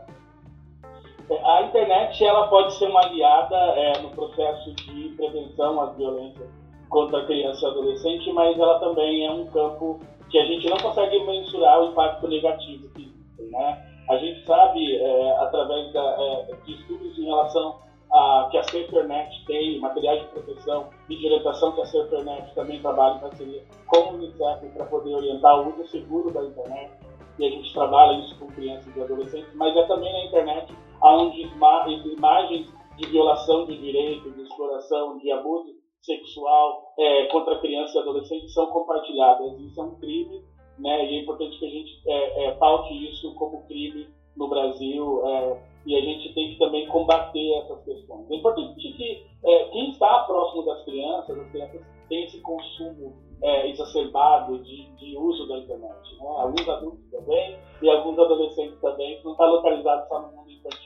[1.31, 6.64] A internet ela pode ser uma aliada é, no processo de prevenção às violências
[6.95, 9.99] contra criança e adolescente, mas ela também é um campo
[10.31, 13.85] que a gente não consegue mensurar o impacto negativo que tem, né?
[14.09, 17.81] A gente sabe, é, através da, é, de estudos em relação
[18.13, 22.81] a que a SaferNet tem, materiais de proteção e de orientação que a SaferNet também
[22.81, 26.93] trabalha em parceria com o Unicef para poder orientar o uso seguro da internet.
[27.41, 31.43] E a gente trabalha isso com crianças e adolescentes, mas é também na internet onde
[31.43, 38.51] imagens de violação de direitos, de exploração, de abuso sexual é, contra criança e adolescente
[38.53, 39.59] são compartilhadas.
[39.61, 40.43] Isso é um crime,
[40.79, 41.11] né?
[41.11, 45.63] E é importante que a gente é, é, paute isso como crime no Brasil é,
[45.87, 48.31] e a gente tem que também combater essas questões.
[48.31, 53.71] É importante que é, quem está próximo das crianças, as crianças têm esse consumo é,
[53.71, 56.17] exacerbado de, de, uso da internet.
[56.19, 56.27] Né?
[56.39, 60.84] Alguns adultos também e alguns adolescentes também, não está localizado só no mundo infantil.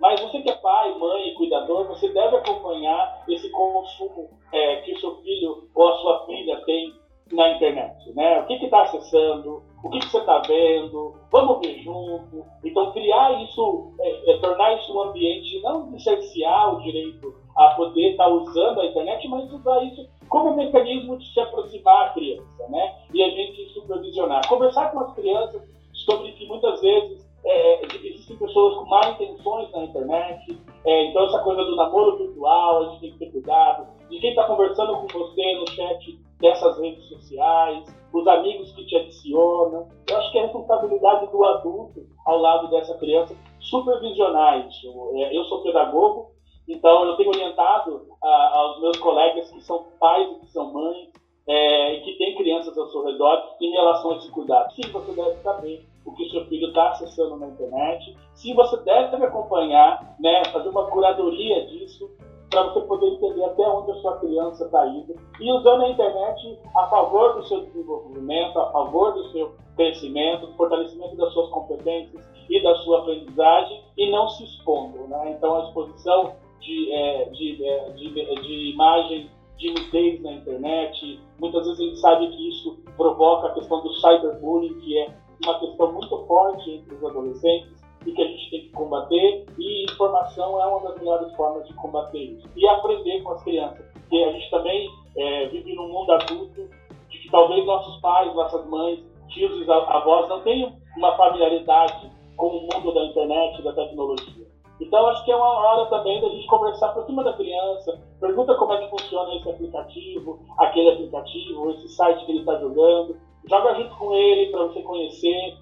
[0.00, 5.00] Mas você que é pai, mãe cuidador, você deve acompanhar esse consumo é, que o
[5.00, 6.94] seu filho ou a sua filha tem
[7.32, 8.40] na internet, né?
[8.40, 12.44] O que está acessando, o que, que você está vendo, vamos ver junto.
[12.64, 18.12] Então, criar isso, é, é, tornar isso um ambiente, não licenciar o direito a poder
[18.12, 22.68] estar tá usando a internet, mas usar isso como mecanismo de se aproximar à criança,
[22.68, 22.96] né?
[23.12, 24.48] E a gente supervisionar.
[24.48, 29.84] Conversar com as crianças sobre que muitas vezes é, existem pessoas com má intenções na
[29.84, 34.18] internet, é, então essa coisa do namoro virtual, a gente tem que ter cuidado, de
[34.18, 39.88] quem está conversando com você no chat dessas redes sociais, os amigos que te adicionam.
[40.08, 44.88] Eu acho que é responsabilidade do adulto ao lado dessa criança supervisionar isso.
[45.14, 46.32] É, eu sou pedagogo,
[46.68, 51.10] então eu tenho orientado a, aos meus colegas que são pais e que são mães
[51.48, 54.72] é, e que têm crianças ao seu redor em relação a esse cuidado.
[54.72, 58.16] Sim, você deve saber o que o seu filho está acessando na internet.
[58.34, 62.10] Sim, você deve acompanhar, né, fazer uma curadoria disso
[62.50, 66.58] para você poder entender até onde a sua criança está indo e usando a internet
[66.76, 72.20] a favor do seu desenvolvimento, a favor do seu crescimento, do fortalecimento das suas competências
[72.48, 75.06] e da sua aprendizagem e não se expondo.
[75.06, 75.36] Né?
[75.36, 81.66] Então, a exposição de, é, de, é, de, de imagem de nudez na internet, muitas
[81.66, 85.92] vezes a gente sabe que isso provoca a questão do cyberbullying, que é uma questão
[85.92, 90.66] muito forte entre os adolescentes e que a gente tem que combater, e informação é
[90.66, 92.48] uma das melhores formas de combater isso.
[92.56, 96.68] E aprender com as crianças, porque a gente também é, vive num mundo adulto
[97.10, 102.46] de que talvez nossos pais, nossas mães, tios e avós não tenham uma familiaridade com
[102.46, 104.50] o mundo da internet, da tecnologia.
[104.80, 108.54] Então, acho que é uma hora também da gente conversar por cima da criança, pergunta
[108.54, 113.16] como é que funciona esse aplicativo, aquele aplicativo, esse site que ele está jogando,
[113.50, 115.58] joga junto com ele para você conhecer,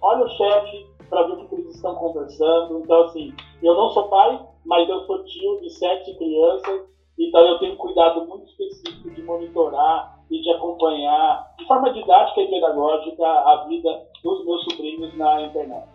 [0.00, 2.78] olha o chat, para ver o que eles estão conversando.
[2.78, 7.58] Então, assim, eu não sou pai, mas eu sou tio de sete crianças, então eu
[7.58, 13.24] tenho um cuidado muito específico de monitorar e de acompanhar, de forma didática e pedagógica,
[13.24, 15.86] a vida dos meus sobrinhos na internet.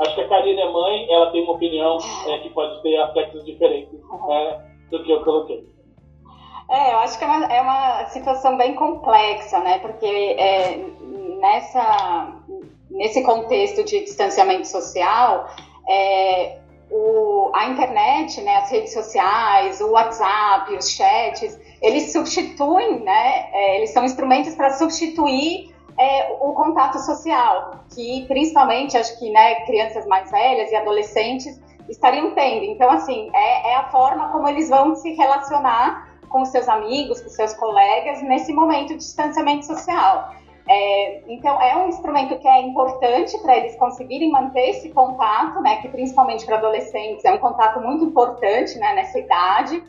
[0.00, 3.44] Acho que a Karine é mãe, ela tem uma opinião é, que pode ter aspectos
[3.44, 5.75] diferentes é, do que eu coloquei.
[6.68, 9.78] É, eu acho que é uma, é uma situação bem complexa, né?
[9.78, 10.78] Porque é,
[11.40, 12.32] nessa,
[12.90, 15.48] nesse contexto de distanciamento social,
[15.88, 16.58] é,
[16.90, 23.76] o, a internet, né, as redes sociais, o WhatsApp, os chats, eles substituem, né, é,
[23.76, 30.06] eles são instrumentos para substituir é, o contato social, que principalmente acho que né, crianças
[30.06, 32.64] mais velhas e adolescentes estariam tendo.
[32.64, 37.28] Então, assim, é, é a forma como eles vão se relacionar com seus amigos, com
[37.28, 40.30] seus colegas nesse momento de distanciamento social.
[40.68, 45.76] É, então, é um instrumento que é importante para eles conseguirem manter esse contato, né,
[45.76, 49.82] que principalmente para adolescentes é um contato muito importante né, nessa idade,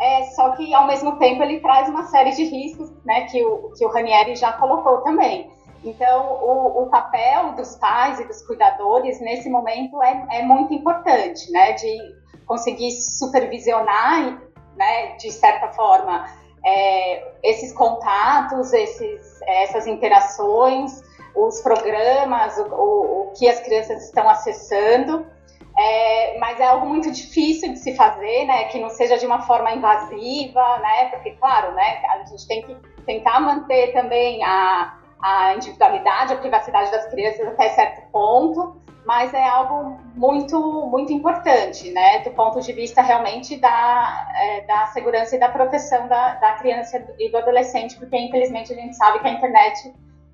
[0.00, 3.72] é, só que ao mesmo tempo ele traz uma série de riscos né, que, o,
[3.76, 5.50] que o Ranieri já colocou também.
[5.84, 11.50] Então, o, o, papel dos pais e dos cuidadores nesse momento é, é muito importante,
[11.50, 11.98] né, de
[12.46, 14.40] conseguir supervisionar,
[14.76, 16.26] né, de certa forma,
[16.64, 21.02] é, esses contatos, esses, essas interações,
[21.34, 25.26] os programas, o, o, o que as crianças estão acessando.
[25.76, 28.64] É, mas é algo muito difícil de se fazer, né?
[28.64, 31.06] Que não seja de uma forma invasiva, né?
[31.06, 32.02] Porque, claro, né?
[32.10, 37.70] A gente tem que tentar manter também a, a individualidade, a privacidade das crianças até
[37.70, 44.32] certo ponto, mas é algo muito, muito importante, né, do ponto de vista realmente da,
[44.36, 48.76] é, da segurança e da proteção da, da criança e do adolescente, porque infelizmente a
[48.76, 49.92] gente sabe que a internet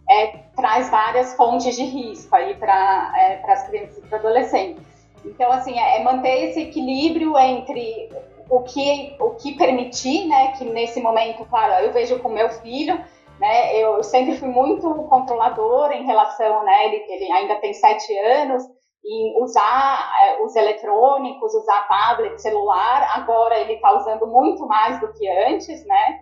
[0.08, 4.82] é, traz várias fontes de risco aí para é, as crianças e para adolescentes.
[5.24, 8.10] Então, assim, é, é manter esse equilíbrio entre
[8.48, 13.00] o que, o que permitir, né, que nesse momento, claro, eu vejo com meu filho,
[13.38, 13.76] né?
[13.76, 16.86] Eu sempre fui muito controladora em relação, né?
[16.86, 18.62] Ele, ele ainda tem sete anos
[19.04, 23.08] em usar é, os eletrônicos, usar tablet, celular.
[23.14, 26.20] Agora ele está usando muito mais do que antes, né?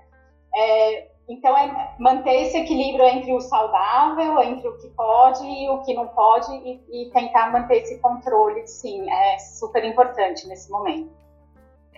[0.55, 5.83] É, então é manter esse equilíbrio entre o saudável, entre o que pode e o
[5.83, 11.11] que não pode e, e tentar manter esse controle, sim, é super importante nesse momento.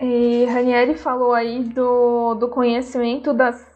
[0.01, 3.68] E Ranieri falou aí do, do conhecimento das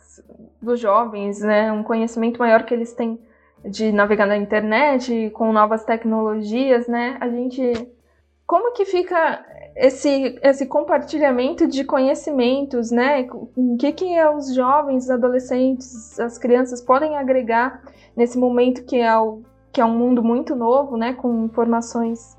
[0.64, 1.72] dos jovens, né?
[1.72, 3.20] Um conhecimento maior que eles têm
[3.66, 7.18] de navegar na internet com novas tecnologias, né?
[7.20, 7.88] A gente
[8.46, 9.44] como que fica
[9.76, 13.28] esse, esse compartilhamento de conhecimentos, né?
[13.56, 17.82] O que que os jovens, os adolescentes, as crianças podem agregar
[18.16, 21.14] nesse momento que é, o, que é um mundo muito novo, né?
[21.14, 22.38] Com informações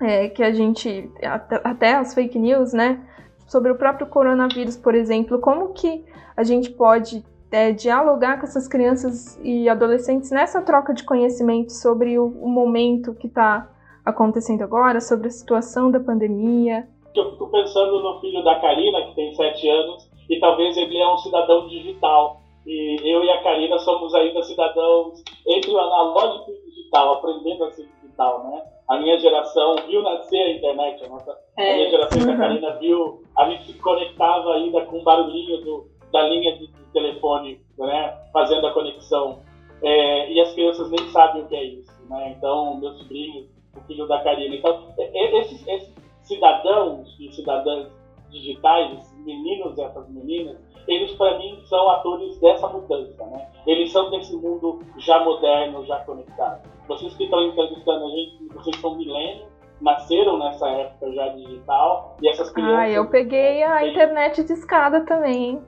[0.00, 3.00] é, que a gente até, até as fake news, né?
[3.48, 6.04] Sobre o próprio coronavírus, por exemplo, como que
[6.36, 12.18] a gente pode é, dialogar com essas crianças e adolescentes nessa troca de conhecimento sobre
[12.18, 13.68] o, o momento que está
[14.04, 16.86] acontecendo agora, sobre a situação da pandemia.
[17.14, 21.08] Eu fico pensando no filho da Karina, que tem sete anos, e talvez ele é
[21.08, 22.42] um cidadão digital.
[22.66, 27.64] E eu e a Karina somos ainda cidadãos entre o analógico e o digital, aprendendo
[27.64, 28.62] a ser digital, né?
[28.88, 31.72] A minha geração viu nascer a internet, a, nossa, é.
[31.72, 32.26] a minha geração uhum.
[32.26, 36.66] da Karina viu, a gente se conectava ainda com o barulhinho do, da linha de,
[36.66, 39.40] de telefone, né, fazendo a conexão.
[39.80, 41.92] É, e as crianças nem sabem o que é isso.
[42.10, 42.34] Né?
[42.36, 44.56] Então, meu sobrinho, o filho da Karina.
[44.56, 47.88] Então, esses, esses cidadãos e cidadãs
[48.30, 53.48] digitais, meninos e essas meninas, eles para mim são atores dessa mudança, né?
[53.66, 56.68] Eles são desse mundo já moderno, já conectado.
[56.88, 59.48] Vocês que estão entrevistando a gente, vocês são milênios,
[59.80, 62.78] nasceram nessa época já digital e essas crianças.
[62.78, 65.62] Ah, eu peguei a internet de escada também.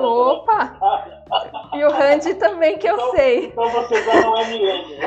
[0.00, 0.78] Opa!
[1.74, 3.46] E o Randy também, que eu então, sei.
[3.46, 4.98] Então você já não é milênio.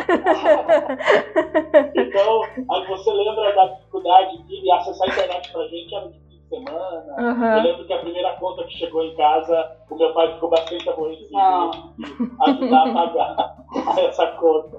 [1.95, 2.41] então,
[2.87, 5.95] você lembra da dificuldade de acessar a internet pra gente
[6.51, 7.15] semana.
[7.17, 7.57] Uhum.
[7.57, 10.89] Eu lembro que a primeira conta que chegou em casa, o meu pai ficou bastante
[10.89, 13.65] aborrecido de ajudar a pagar
[13.97, 14.77] essa conta.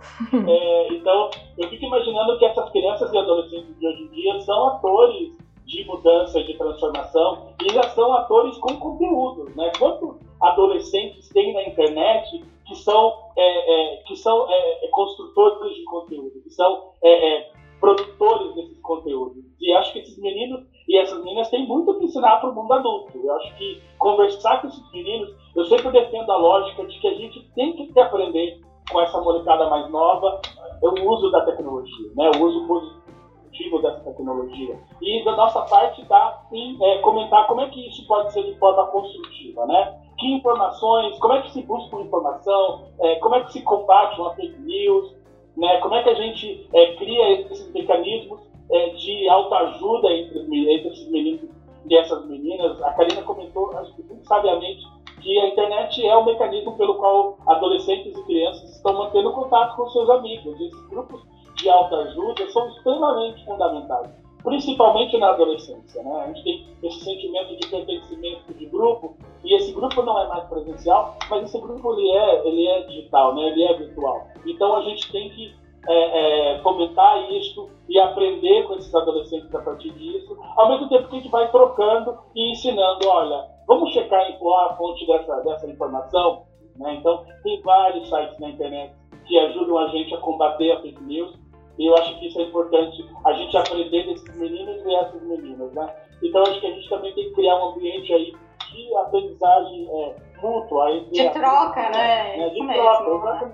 [0.48, 4.68] É, então, eu fico imaginando que essas crianças e adolescentes de hoje em dia são
[4.68, 5.32] atores
[5.66, 9.50] de mudança, de transformação, e já são atores com conteúdo.
[9.56, 9.72] Né?
[9.78, 15.84] Quanto adolescentes tem na internet que são, é, é, que são é, é construtores de
[15.84, 19.42] conteúdo, que são é, produtores desses conteúdos?
[19.60, 22.72] E acho que esses meninos e essas meninas têm muito que ensinar para o mundo
[22.72, 23.18] adulto.
[23.18, 27.14] Eu acho que conversar com esses meninos, eu sempre defendo a lógica de que a
[27.14, 30.40] gente tem que aprender com essa molecada mais nova
[30.82, 32.30] o uso da tecnologia, né?
[32.36, 34.78] o uso positivo dessa tecnologia.
[35.00, 38.58] E da nossa parte está em é, comentar como é que isso pode ser de
[38.58, 40.00] forma construtiva, né?
[40.18, 44.34] Que informações, como é que se busca informação, é, como é que se combate uma
[44.34, 45.14] fake news,
[45.56, 45.78] né?
[45.78, 51.08] Como é que a gente é, cria esses mecanismos é, de autoajuda entre, entre esses
[51.10, 51.50] meninos
[51.88, 52.80] e essas meninas.
[52.82, 54.84] A Karina comentou, acho que muito sabiamente,
[55.20, 59.88] que a internet é o mecanismo pelo qual adolescentes e crianças estão mantendo contato com
[59.90, 60.60] seus amigos.
[60.60, 61.22] Esses grupos
[61.56, 64.10] de autoajuda são extremamente fundamentais,
[64.42, 66.02] principalmente na adolescência.
[66.02, 66.22] Né?
[66.24, 70.44] A gente tem esse sentimento de pertencimento de grupo, e esse grupo não é mais
[70.48, 73.48] presencial, mas esse grupo ele é, ele é digital, né?
[73.48, 74.26] ele é virtual.
[74.46, 75.54] Então a gente tem que
[75.88, 81.08] é, é, fomentar isso e aprender com esses adolescentes a partir disso, ao mesmo tempo
[81.08, 86.44] que a gente vai trocando e ensinando, olha, vamos checar a fonte dessa, dessa informação.
[86.76, 86.94] Né?
[86.94, 88.94] Então, tem vários sites na internet
[89.26, 91.42] que ajudam a gente a combater a fake news
[91.78, 95.72] e eu acho que isso é importante, a gente aprender desses meninos e essas meninas,
[95.72, 95.94] né?
[96.22, 98.32] Então acho que a gente também tem que criar um ambiente aí
[98.72, 101.00] de aprendizagem é, mútua.
[101.10, 102.36] de troca, né?
[102.36, 102.48] né?
[102.50, 103.52] De troca, mesmo, né?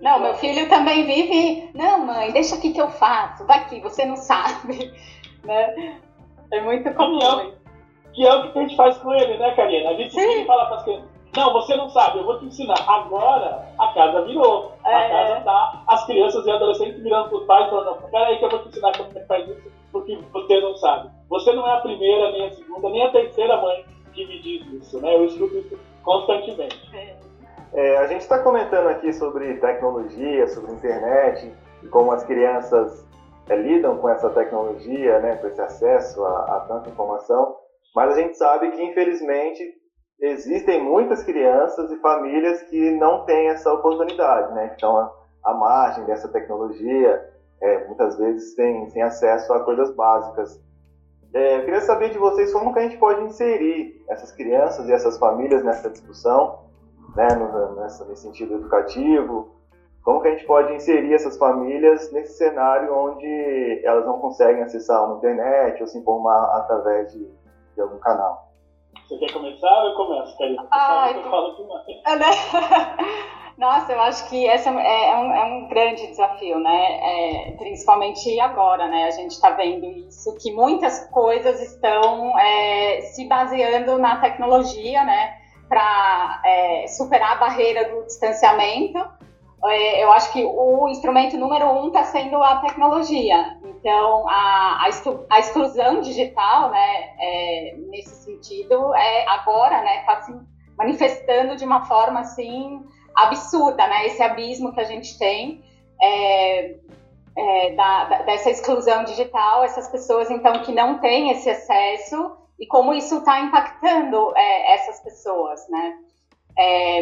[0.00, 1.70] Não, meu filho também vive.
[1.74, 3.46] Não, mãe, deixa aqui que eu faço.
[3.46, 4.92] Daqui, você não sabe.
[5.42, 5.96] Né?
[6.52, 7.54] É muito comum.
[8.12, 9.88] Que é, é o que a gente faz com ele, né, Karina?
[9.88, 10.44] A gente Sim.
[10.44, 12.78] fala para as crianças não, você não sabe, eu vou te ensinar.
[12.88, 14.72] Agora a casa virou.
[14.84, 14.94] É.
[14.94, 18.44] A casa tá, as crianças e adolescentes virando para os pais e falando, peraí que
[18.44, 21.10] eu vou te ensinar como é que faz isso, porque você não sabe.
[21.28, 24.66] Você não é a primeira, nem a segunda, nem a terceira mãe que me diz
[24.72, 25.14] isso, né?
[25.14, 26.90] Eu escuto isso constantemente.
[26.92, 27.14] É,
[27.72, 33.04] a gente está comentando aqui sobre tecnologia, sobre internet, e como as crianças
[33.48, 37.56] é, lidam com essa tecnologia, né, com esse acesso a, a tanta informação,
[37.94, 39.62] mas a gente sabe que, infelizmente,
[40.20, 44.66] existem muitas crianças e famílias que não têm essa oportunidade, né?
[44.72, 45.12] Estão à,
[45.44, 47.28] à margem dessa tecnologia,
[47.60, 50.60] é, muitas vezes sem, sem acesso a coisas básicas.
[51.34, 54.92] É, eu queria saber de vocês como que a gente pode inserir essas crianças e
[54.92, 56.69] essas famílias nessa discussão,
[57.14, 57.28] né,
[57.76, 59.54] nessa, nesse sentido educativo,
[60.02, 65.04] como que a gente pode inserir essas famílias nesse cenário onde elas não conseguem acessar
[65.04, 67.28] uma internet ou se informar através de,
[67.74, 68.50] de algum canal.
[69.08, 70.66] Você quer começar ou eu começo, Karina?
[70.70, 71.84] Ai, eu falo demais.
[73.58, 77.48] Nossa, eu acho que esse é, é, um, é um grande desafio, né?
[77.48, 79.04] É, principalmente agora, né?
[79.04, 85.39] A gente está vendo isso, que muitas coisas estão é, se baseando na tecnologia, né?
[85.70, 88.98] Para é, superar a barreira do distanciamento
[89.64, 93.58] é, eu acho que o instrumento número um está sendo a tecnologia.
[93.64, 94.88] Então, a, a,
[95.28, 100.34] a exclusão digital, né, é, nesse sentido, é agora, né, está se
[100.78, 102.82] manifestando de uma forma assim
[103.14, 104.06] absurda, né?
[104.06, 105.62] Esse abismo que a gente tem
[106.00, 106.76] é,
[107.36, 112.66] é, da, da, dessa exclusão digital, essas pessoas então que não têm esse acesso e
[112.66, 115.98] como isso está impactando é, essas pessoas, né?
[116.58, 117.00] É,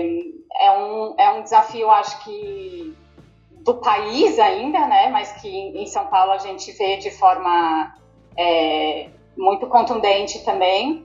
[0.61, 2.97] é, um, é um desafio, acho que,
[3.65, 5.09] do país ainda, né?
[5.09, 7.93] Mas que em São Paulo a gente vê de forma
[8.37, 11.05] é, muito contundente também.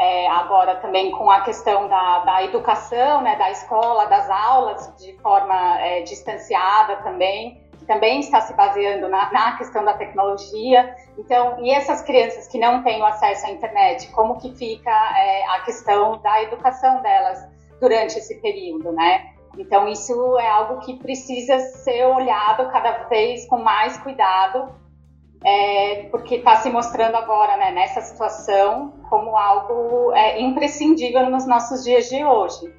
[0.00, 5.12] É, agora também com a questão da, da, educação, né, da escola, das aulas de
[5.18, 10.94] forma é, distanciada também, também está se baseando na, na, questão da tecnologia.
[11.18, 15.60] Então, e essas crianças que não têm acesso à internet, como que fica é, a
[15.60, 17.46] questão da educação delas
[17.80, 19.32] durante esse período, né?
[19.58, 24.72] Então, isso é algo que precisa ser olhado cada vez com mais cuidado,
[25.44, 31.84] é, porque está se mostrando agora, né, nessa situação, como algo é, imprescindível nos nossos
[31.84, 32.72] dias de hoje.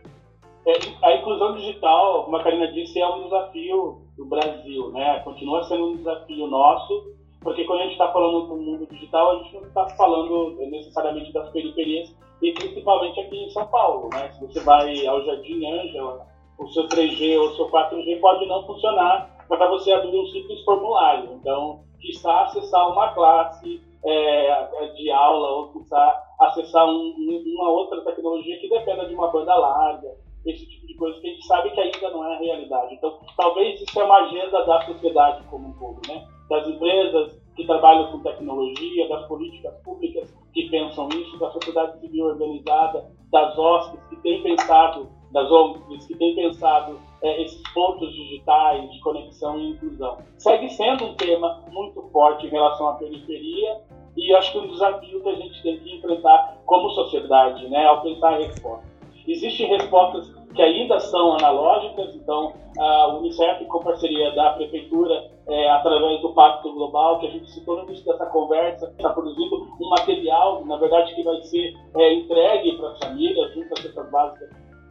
[0.66, 0.74] É,
[1.04, 5.20] a inclusão digital, como a Karina disse, é um desafio do Brasil, né?
[5.20, 9.44] Continua sendo um desafio nosso, porque quando a gente está falando do mundo digital, a
[9.44, 14.32] gente não está falando necessariamente das periferias, e principalmente aqui em São Paulo, né?
[14.32, 16.26] Se você vai ao Jardim Ângela,
[16.58, 20.64] o seu 3G ou o seu 4G pode não funcionar para você abrir um simples
[20.64, 21.34] formulário.
[21.34, 27.14] Então, está acessar uma classe é, de aula ou está acessar um,
[27.56, 30.10] uma outra tecnologia que dependa de uma banda larga,
[30.46, 32.96] esse tipo de coisa que a gente sabe que ainda não é a realidade.
[32.96, 36.28] Então, talvez isso é uma agenda da sociedade como um todo, né?
[36.50, 42.26] Das empresas que trabalham com tecnologia, das políticas públicas que pensam isso, da sociedade civil
[42.26, 48.92] organizada, das OSCs que têm pensado, das ONGs que têm pensado é, esses pontos digitais
[48.92, 50.18] de conexão e inclusão.
[50.38, 53.82] Segue sendo um tema muito forte em relação à periferia
[54.16, 58.02] e acho que um desafio que a gente tem que enfrentar como sociedade, né, ao
[58.02, 58.93] pensar em resposta.
[59.28, 66.22] Existem respostas que ainda são analógicas, então a Unicef, com parceria da Prefeitura, é, através
[66.22, 70.64] do Pacto Global, que a gente citou no início dessa conversa, está produzindo um material,
[70.66, 74.50] na verdade, que vai ser é, entregue para as famílias, junto às cestas básicas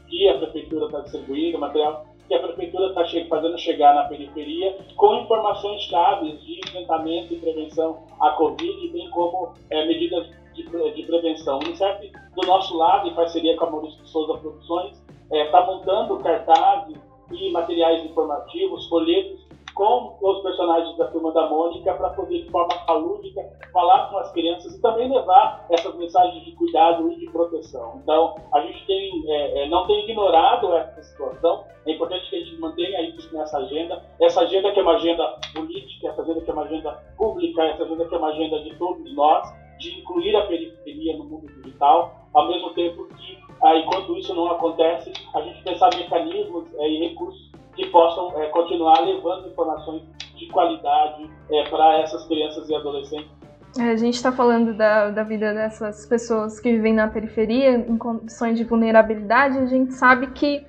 [0.09, 4.76] que a Prefeitura está distribuindo, material que a Prefeitura está che fazendo chegar na periferia,
[4.97, 11.03] com informações chaves de enfrentamento e prevenção à Covid, bem como é, medidas de, de
[11.05, 11.59] prevenção.
[11.59, 15.51] O Unicef, do nosso lado, em parceria com a Maurício de Souza Produções, está é,
[15.51, 16.97] tá montando cartazes
[17.30, 19.43] e materiais informativos, folhetos,
[19.74, 23.41] com os personagens da Turma da Mônica para poder, de forma lúdica,
[23.72, 28.01] falar com as crianças e também levar essas mensagens de cuidado e de proteção.
[28.03, 32.39] Então, a gente tem, é, é não tem ignorado essa situação, é importante que a
[32.39, 36.51] gente mantenha isso nessa agenda, essa agenda que é uma agenda política, essa agenda que
[36.51, 40.37] é uma agenda pública, essa agenda que é uma agenda de todos nós, de incluir
[40.37, 45.41] a periferia no mundo digital, ao mesmo tempo que, ah, enquanto isso não acontece, a
[45.41, 50.03] gente pensar mecanismos é, e recursos que possam é, continuar levando informações
[50.37, 53.30] de qualidade é, para essas crianças e adolescentes.
[53.78, 57.97] É, a gente está falando da, da vida dessas pessoas que vivem na periferia, em
[57.97, 60.64] condições de vulnerabilidade, a gente sabe que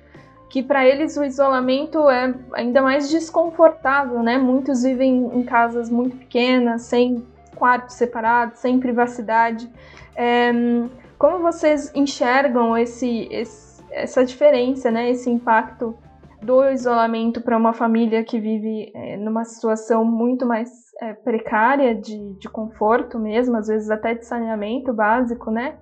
[0.54, 4.38] que para eles o isolamento é ainda mais desconfortável, né?
[4.38, 9.68] Muitos vivem em casas muito pequenas, sem quartos separados, sem privacidade.
[10.14, 10.52] É,
[11.18, 15.10] como vocês enxergam esse, esse, essa diferença, né?
[15.10, 15.96] Esse impacto
[16.42, 22.34] do isolamento para uma família que vive é, numa situação muito mais é, precária de,
[22.34, 25.78] de conforto mesmo, às vezes até de saneamento básico, né?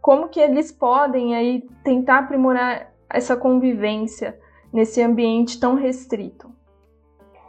[0.00, 4.36] Como que eles podem aí tentar aprimorar essa convivência
[4.72, 6.50] nesse ambiente tão restrito?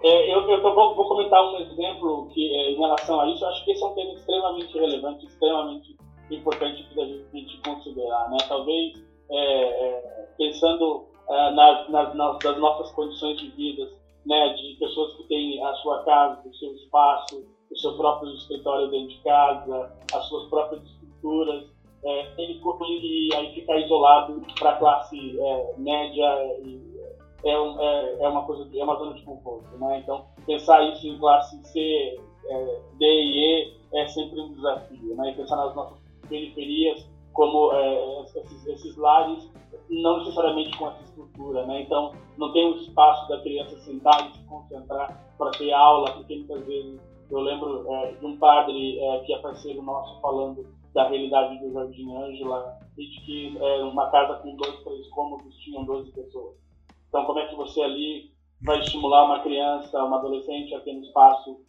[0.03, 3.43] É, eu, eu vou, vou, comentar um exemplo que, é, em relação a isso.
[3.43, 5.92] Eu acho que esse é um tema extremamente relevante, extremamente
[6.36, 8.29] importante para a gente considerar.
[8.29, 8.38] Né?
[8.47, 13.89] Talvez é, é pensando é, nas, nas, nas, nossas condições de vida,
[14.25, 14.53] né?
[14.53, 19.09] de pessoas que têm a sua casa, o seu espaço, o seu próprio escritório dentro
[19.09, 21.73] de casa, as suas próprias estruturas,
[22.05, 22.61] é, ele,
[23.01, 26.81] e aí ficar isolado para a classe é, média e,
[27.45, 29.99] é, um, é, é, uma coisa é uma zona de conforto, né?
[29.99, 32.19] Então pensar isso em classe C,
[32.49, 35.31] é, D e E é sempre um desafio, né?
[35.31, 39.51] E pensar nas nossas periferias como é, esses, esses, lares
[39.89, 41.82] não necessariamente com essa estrutura, né?
[41.82, 46.36] Então não tem o espaço da criança sentar e se concentrar para ter aula, porque
[46.36, 51.09] muitas vezes eu lembro é, de um padre é, que é parceiro nosso falando da
[51.09, 55.84] realidade do Jardim Ângela e de que é, uma casa com dois, três cômodos tinham
[55.86, 56.55] 12 pessoas.
[57.09, 61.01] Então, como é que você ali vai estimular uma criança, uma adolescente a ter um
[61.01, 61.59] espaço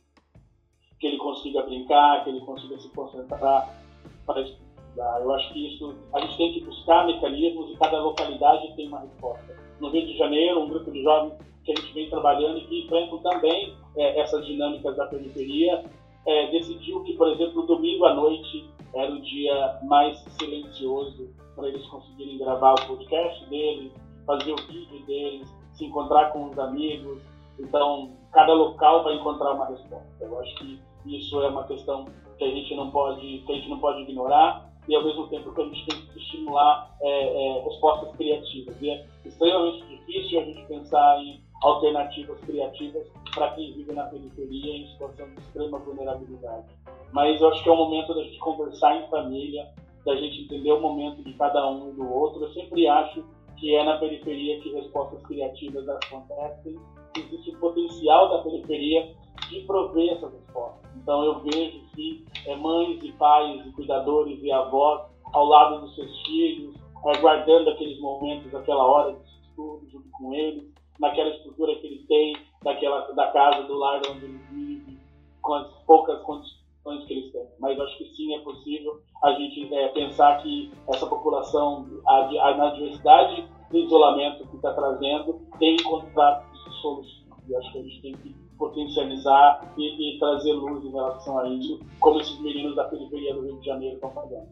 [1.01, 3.84] que ele consiga brincar, que ele consiga se concentrar
[4.27, 5.21] para estudar?
[5.21, 9.01] Eu acho que isso, a gente tem que buscar mecanismos e cada localidade tem uma
[9.01, 9.57] resposta.
[9.81, 12.85] No Rio de Janeiro, um grupo de jovens que a gente vem trabalhando e que
[12.85, 15.85] enfrentam também é, essas dinâmicas da periferia,
[16.27, 21.85] é, decidiu que, por exemplo, domingo à noite era o dia mais silencioso para eles
[21.87, 23.93] conseguirem gravar o podcast deles,
[24.27, 27.21] fazer o vídeo deles, se encontrar com os amigos.
[27.59, 30.07] Então, cada local vai encontrar uma resposta.
[30.21, 32.07] Eu acho que isso é uma questão
[32.37, 35.55] que a gente não pode, que a gente não pode ignorar e ao mesmo tempo
[35.55, 38.77] que a gente tem que estimular é, é, respostas criativas.
[38.83, 44.77] E é extremamente difícil a gente pensar em alternativas criativas para quem vive na periferia
[44.77, 46.67] em situação de extrema vulnerabilidade.
[47.13, 49.67] Mas eu acho que é o momento da gente conversar em família,
[50.05, 52.45] da gente entender o momento de cada um e do outro.
[52.45, 53.25] Eu sempre acho
[53.57, 56.77] que é na periferia que respostas criativas acontecem.
[57.17, 59.15] Existe o potencial da periferia
[59.49, 60.91] de prover essas respostas.
[60.97, 65.95] Então eu vejo que é, mães e pais e cuidadores e avós ao lado dos
[65.95, 66.75] seus filhos,
[67.07, 70.65] é, guardando aqueles momentos, aquela hora de estudo junto com eles,
[70.99, 74.99] naquela estrutura que ele tem, daquela, da casa, do lar onde ele vive,
[75.43, 77.47] com as poucas condições que eles têm.
[77.59, 82.57] Mas acho que sim, é possível a gente é, pensar que essa população, a, a,
[82.57, 86.45] na diversidade do isolamento que está trazendo, tem encontrado
[86.81, 87.25] soluções.
[87.49, 91.49] E acho que a gente tem que potencializar e, e, trazer luz em relação a
[91.49, 94.47] isso, como esses meninos da periferia do Rio de Janeiro estão fazendo.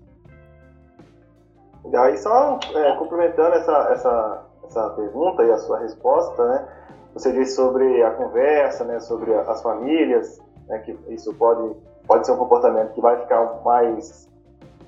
[1.91, 6.69] E aí, só é, complementando essa, essa, essa pergunta e a sua resposta, né?
[7.15, 9.01] Você disse sobre a conversa, né?
[9.01, 10.79] Sobre as famílias, né?
[10.79, 11.77] Que isso pode,
[12.07, 14.29] pode ser um comportamento que vai ficar mais,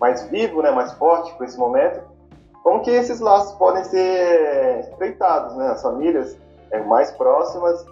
[0.00, 0.70] mais vivo, né?
[0.70, 2.00] Mais forte por esse momento.
[2.62, 5.68] Como que esses laços podem ser estreitados, né?
[5.68, 6.38] As famílias
[6.70, 7.84] é, mais próximas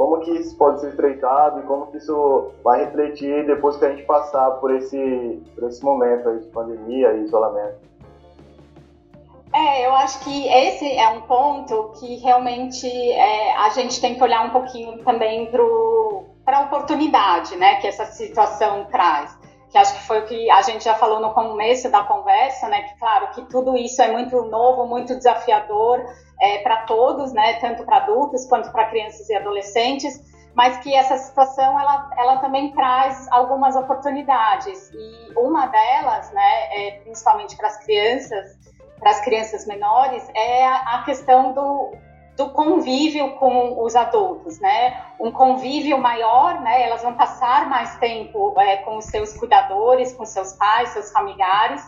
[0.00, 3.90] como que isso pode ser estreitado e como que isso vai refletir depois que a
[3.90, 7.76] gente passar por esse, por esse momento aí de pandemia e isolamento.
[9.52, 14.22] É, eu acho que esse é um ponto que realmente é, a gente tem que
[14.22, 15.50] olhar um pouquinho também
[16.46, 19.38] para a oportunidade né, que essa situação traz.
[19.68, 22.82] Que acho que foi o que a gente já falou no começo da conversa, né?
[22.84, 26.04] Que claro que tudo isso é muito novo, muito desafiador,
[26.40, 30.20] é, para todos, né, tanto para adultos quanto para crianças e adolescentes,
[30.54, 37.00] mas que essa situação ela, ela também traz algumas oportunidades e uma delas, né, é,
[37.02, 38.58] principalmente para as crianças,
[38.98, 41.92] para as crianças menores, é a, a questão do,
[42.36, 45.04] do convívio com os adultos, né?
[45.18, 46.82] Um convívio maior, né?
[46.82, 51.82] Elas vão passar mais tempo é, com os seus cuidadores, com seus pais, seus familiares,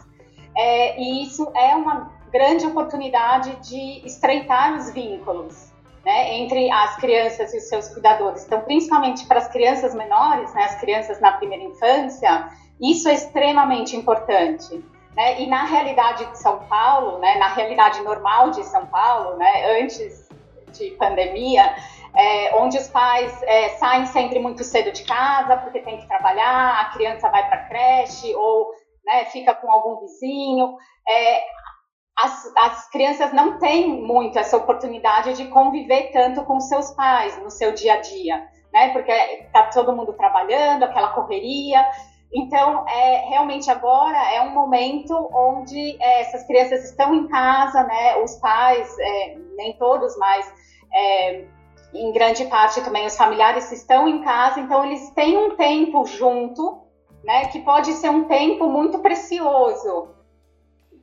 [0.56, 5.72] é, e isso é uma grande oportunidade de estreitar os vínculos
[6.04, 8.44] né, entre as crianças e os seus cuidadores.
[8.44, 12.48] Então, principalmente para as crianças menores, né, as crianças na primeira infância,
[12.80, 14.82] isso é extremamente importante.
[15.14, 15.42] Né?
[15.42, 20.28] E na realidade de São Paulo, né, na realidade normal de São Paulo, né, antes
[20.72, 21.74] de pandemia,
[22.14, 26.80] é, onde os pais é, saem sempre muito cedo de casa porque tem que trabalhar,
[26.80, 28.72] a criança vai para a creche ou
[29.04, 30.76] né, fica com algum vizinho.
[31.08, 31.42] É,
[32.22, 37.50] as, as crianças não têm muito essa oportunidade de conviver tanto com seus pais no
[37.50, 38.90] seu dia a dia, né?
[38.92, 41.84] Porque está todo mundo trabalhando, aquela correria.
[42.32, 48.16] Então, é, realmente agora é um momento onde é, essas crianças estão em casa, né?
[48.22, 50.54] Os pais, é, nem todos, mas
[50.94, 51.44] é,
[51.92, 56.82] em grande parte também os familiares estão em casa, então eles têm um tempo junto,
[57.24, 57.46] né?
[57.46, 60.11] Que pode ser um tempo muito precioso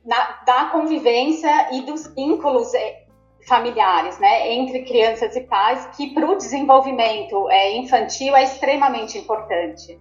[0.04, 3.04] da convivência e dos vínculos eh,
[3.46, 10.00] familiares, né, entre crianças e pais, que para o desenvolvimento é, infantil é extremamente importante.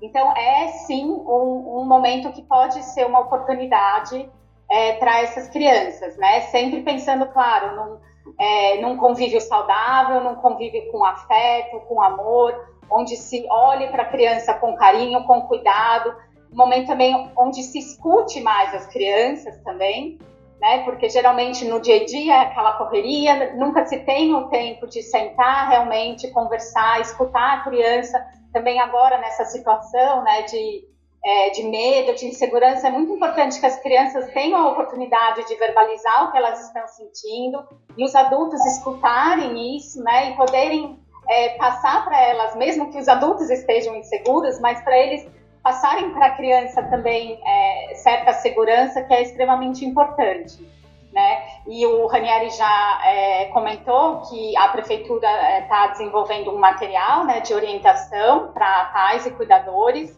[0.00, 4.28] Então, é sim um, um momento que pode ser uma oportunidade
[4.70, 6.42] é, para essas crianças, né?
[6.42, 7.98] Sempre pensando, claro, num,
[8.38, 12.54] é, num convívio saudável, num convívio com afeto, com amor,
[12.90, 16.14] onde se olhe para a criança com carinho, com cuidado,
[16.56, 20.18] um momento também onde se escute mais as crianças também,
[20.58, 20.84] né?
[20.84, 25.02] Porque geralmente no dia a dia é aquela correria, nunca se tem o tempo de
[25.02, 28.18] sentar realmente, conversar, escutar a criança.
[28.54, 30.42] Também agora nessa situação, né?
[30.42, 30.96] De
[31.26, 35.56] é, de medo, de insegurança, é muito importante que as crianças tenham a oportunidade de
[35.56, 37.66] verbalizar o que elas estão sentindo
[37.98, 43.08] e os adultos escutarem isso, né, e poderem é, passar para elas, mesmo que os
[43.08, 45.28] adultos estejam inseguros, mas para eles
[45.66, 50.64] passarem para a criança também é, certa segurança que é extremamente importante.
[51.12, 51.42] Né?
[51.66, 57.40] E o Ranieri já é, comentou que a prefeitura está é, desenvolvendo um material né,
[57.40, 60.16] de orientação para pais e cuidadores,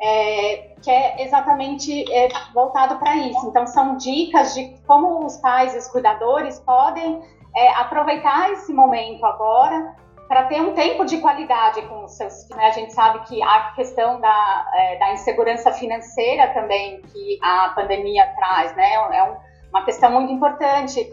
[0.00, 3.48] é, que é exatamente é, voltado para isso.
[3.48, 7.20] Então, são dicas de como os pais e os cuidadores podem
[7.56, 10.03] é, aproveitar esse momento agora
[10.34, 12.56] para ter um tempo de qualidade com os seus filhos.
[12.56, 12.66] Né?
[12.66, 18.26] A gente sabe que a questão da, é, da insegurança financeira também que a pandemia
[18.34, 18.94] traz, né?
[18.94, 19.36] É um,
[19.70, 21.08] uma questão muito importante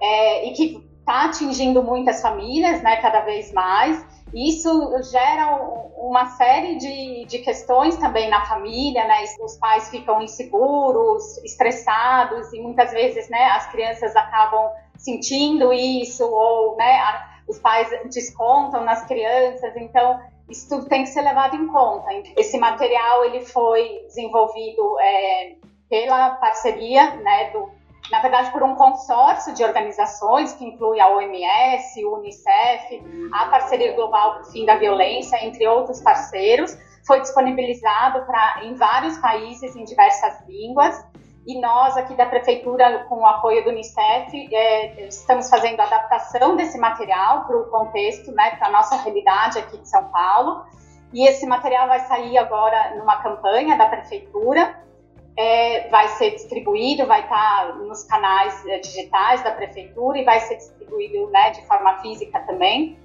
[0.00, 2.96] é, e que está atingindo muitas famílias, né?
[2.96, 4.04] Cada vez mais.
[4.34, 5.56] Isso gera
[5.96, 9.22] uma série de, de questões também na família, né?
[9.40, 13.50] Os pais ficam inseguros, estressados e muitas vezes, né?
[13.50, 16.98] As crianças acabam sentindo isso ou, né?
[17.46, 22.06] Os pais descontam nas crianças, então isso tudo tem que ser levado em conta.
[22.36, 25.56] Esse material ele foi desenvolvido é,
[25.88, 27.70] pela parceria, né, do,
[28.10, 33.92] na verdade por um consórcio de organizações que inclui a OMS, o UNICEF, a Parceria
[33.94, 36.76] Global para o Fim da Violência, entre outros parceiros.
[37.06, 41.04] Foi disponibilizado pra, em vários países em diversas línguas
[41.46, 46.56] e nós aqui da prefeitura, com o apoio do Unicef, é, estamos fazendo a adaptação
[46.56, 50.64] desse material para o contexto, né, para a nossa realidade aqui de São Paulo.
[51.12, 54.82] E esse material vai sair agora numa campanha da prefeitura,
[55.36, 60.56] é, vai ser distribuído, vai estar nos canais é, digitais da prefeitura e vai ser
[60.56, 62.98] distribuído né, de forma física também,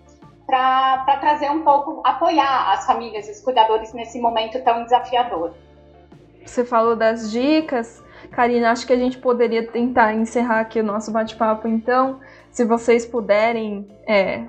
[0.48, 5.54] para trazer um pouco, apoiar as famílias e os cuidadores nesse momento tão desafiador.
[6.44, 11.12] Você falou das dicas, Karina, acho que a gente poderia tentar encerrar aqui o nosso
[11.12, 12.20] bate-papo, então,
[12.52, 14.44] se vocês puderem é,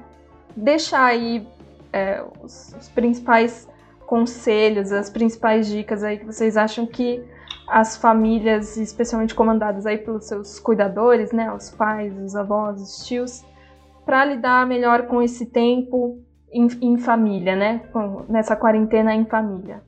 [0.57, 1.47] deixar aí
[1.93, 3.69] é, os, os, principais
[4.07, 7.25] conselhos, as principais dicas aí que vocês acham que
[7.69, 13.45] as famílias, especialmente comandadas aí pelos seus cuidadores, né, os pais, os avós, os tios,
[14.05, 16.21] para lidar melhor com esse tempo
[16.53, 19.83] em, em família, né, com, nessa quarentena em família.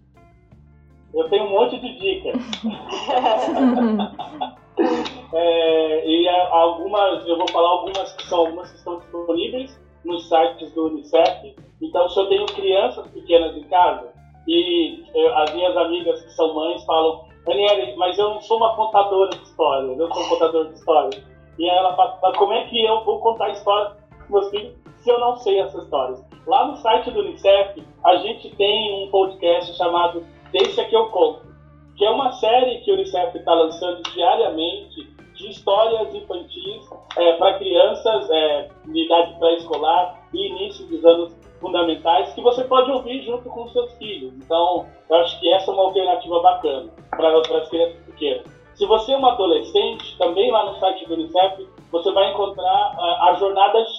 [1.15, 2.41] Eu tenho um monte de dicas.
[5.35, 10.73] é, e algumas, eu vou falar algumas que são algumas que estão disponíveis nos sites
[10.75, 11.55] do Unicef.
[11.81, 14.13] Então, se eu tenho crianças pequenas em casa
[14.47, 18.75] e eu, as minhas amigas que são mães falam, Daniela, mas eu não sou uma
[18.75, 21.23] contadora de histórias, eu sou um contador de histórias.
[21.59, 25.21] E ela fala, como é que eu vou contar histórias para meus filhos se eu
[25.21, 26.25] não sei essas histórias?
[26.47, 31.47] Lá no site do Unicef, a gente tem um podcast chamado Deixa que eu conto,
[31.97, 37.59] que é uma série que o Unicef está lançando diariamente de histórias infantis é, para
[37.59, 43.49] crianças é, de idade pré-escolar e início dos anos fundamentais, que você pode ouvir junto
[43.49, 44.35] com seus filhos.
[44.35, 48.45] Então, eu acho que essa é uma alternativa bacana para as crianças pequenas.
[48.75, 53.31] Se você é uma adolescente, também lá no site do Unicef, você vai encontrar a,
[53.31, 53.97] a Jornada X,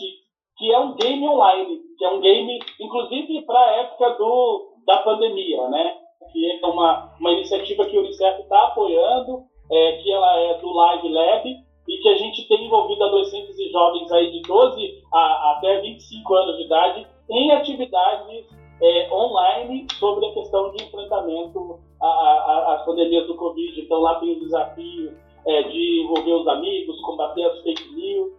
[0.57, 4.97] que é um game online, que é um game, inclusive para a época do, da
[4.97, 6.02] pandemia, né?
[6.33, 10.73] Que é uma, uma iniciativa que o Unicef está apoiando, é, que ela é do
[10.73, 15.51] Live Lab, e que a gente tem envolvido adolescentes e jovens aí de 12 a,
[15.57, 18.47] até 25 anos de idade em atividades
[18.81, 23.79] é, online sobre a questão de enfrentamento às pandemias do Covid.
[23.79, 25.13] Então lá tem o desafio
[25.45, 28.33] é, de envolver os amigos, combater as fake news.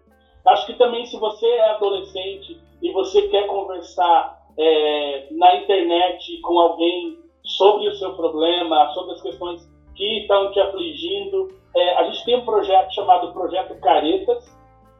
[0.46, 6.58] Acho que também se você é adolescente e você quer conversar é, na internet com
[6.58, 11.48] alguém sobre o seu problema, sobre as questões que estão te afligindo.
[11.76, 14.44] É, a gente tem um projeto chamado Projeto Caretas,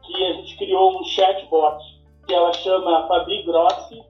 [0.03, 1.83] que a gente criou um chatbot,
[2.27, 4.03] que ela chama Fabi Grossi,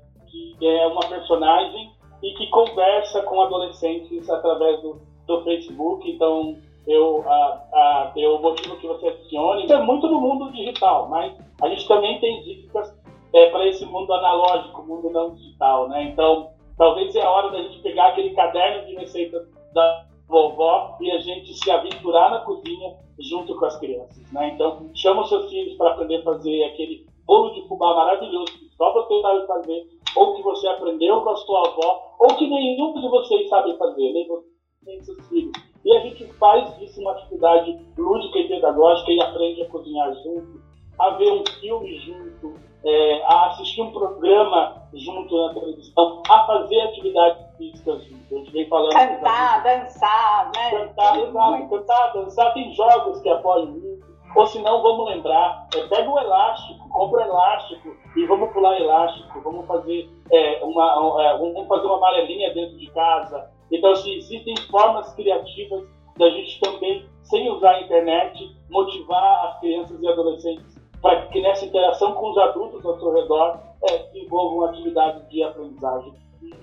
[0.59, 6.09] que é uma personagem e que conversa com adolescentes através do, do Facebook.
[6.09, 6.57] Então,
[6.87, 9.65] eu, a, a, eu motivo que você adicione.
[9.65, 12.93] Isso é muito no mundo digital, mas a gente também tem dicas
[13.33, 16.03] é, para esse mundo analógico, mundo não digital, né?
[16.03, 21.11] Então, Talvez é a hora da gente pegar aquele caderno de receitas da vovó e
[21.11, 24.51] a gente se aventurar na cozinha junto com as crianças, né?
[24.53, 28.69] Então, chama os seus filhos para aprender a fazer aquele bolo de fubá maravilhoso que
[28.75, 32.93] só você sabe fazer, ou que você aprendeu com a sua avó, ou que nenhum
[32.93, 34.55] de vocês sabe fazer, nem você
[34.85, 35.51] nem seus filhos.
[35.83, 40.61] E a gente faz disso uma atividade lúdica e pedagógica e aprende a cozinhar junto,
[40.99, 42.53] a ver um filme junto,
[42.85, 48.35] é, a assistir um programa junto na televisão, a fazer atividades físicas junto.
[48.35, 48.93] A gente vem falando.
[48.93, 50.71] Cantar, dançar, né?
[50.71, 51.69] Cantar, exato.
[51.69, 52.53] Cantar, dançar.
[52.53, 54.05] Tem jogos que apoiam isso.
[54.35, 58.79] Ou se não, vamos lembrar, é, pega o elástico, compra o elástico e vamos pular
[58.79, 63.49] elástico, vamos fazer, é, uma, é, vamos fazer uma amarelinha dentro de casa.
[63.71, 65.85] Então, assim, existem formas criativas
[66.17, 70.74] da gente também, sem usar a internet, motivar as crianças e adolescentes
[71.05, 76.11] para que nessa interação com os adultos ao seu redor é, envolvam atividades de aprendizagem.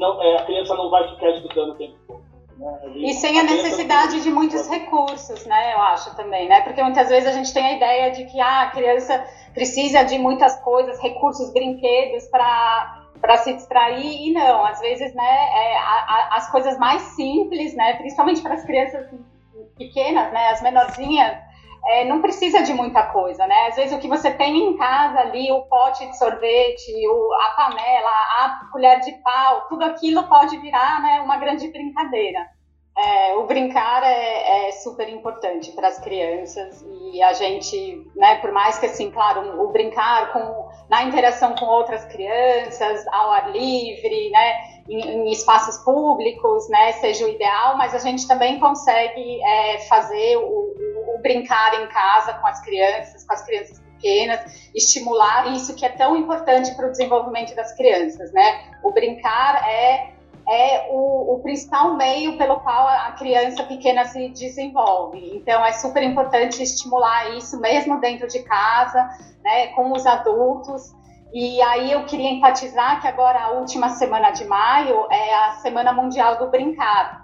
[0.01, 2.23] Não, é, a criança não vai ficar estudando o tempo todo.
[2.59, 2.81] Né?
[2.97, 5.75] E sem a, a necessidade de muitos recursos, né?
[5.75, 6.61] Eu acho também, né?
[6.63, 9.25] Porque muitas vezes a gente tem a ideia de que ah, a criança
[9.55, 15.23] precisa de muitas coisas, recursos, brinquedos para para se distrair e não, às vezes, né,
[15.23, 19.09] é, a, a, as coisas mais simples, né, principalmente para as crianças
[19.79, 21.39] pequenas, né, as menorzinhas,
[21.87, 23.67] é, não precisa de muita coisa, né?
[23.69, 27.51] Às vezes o que você tem em casa ali, o pote de sorvete, o, a
[27.57, 32.47] panela, a colher de pau, tudo aquilo pode virar né, uma grande brincadeira.
[32.97, 38.53] É, o brincar é, é super importante para as crianças e a gente, né, por
[38.53, 44.29] mais que assim, claro, o brincar com, na interação com outras crianças, ao ar livre,
[44.31, 49.79] né, em, em espaços públicos, né, seja o ideal, mas a gente também consegue é,
[49.89, 50.72] fazer o,
[51.23, 56.17] brincar em casa com as crianças, com as crianças pequenas, estimular isso que é tão
[56.17, 58.65] importante para o desenvolvimento das crianças, né?
[58.83, 60.13] O brincar é
[60.49, 65.37] é o, o, principal meio pelo qual a criança pequena se desenvolve.
[65.37, 69.09] Então, é super importante estimular isso mesmo dentro de casa,
[69.45, 70.93] né, com os adultos.
[71.33, 75.93] E aí eu queria enfatizar que agora a última semana de maio é a Semana
[75.93, 77.22] Mundial do Brincar.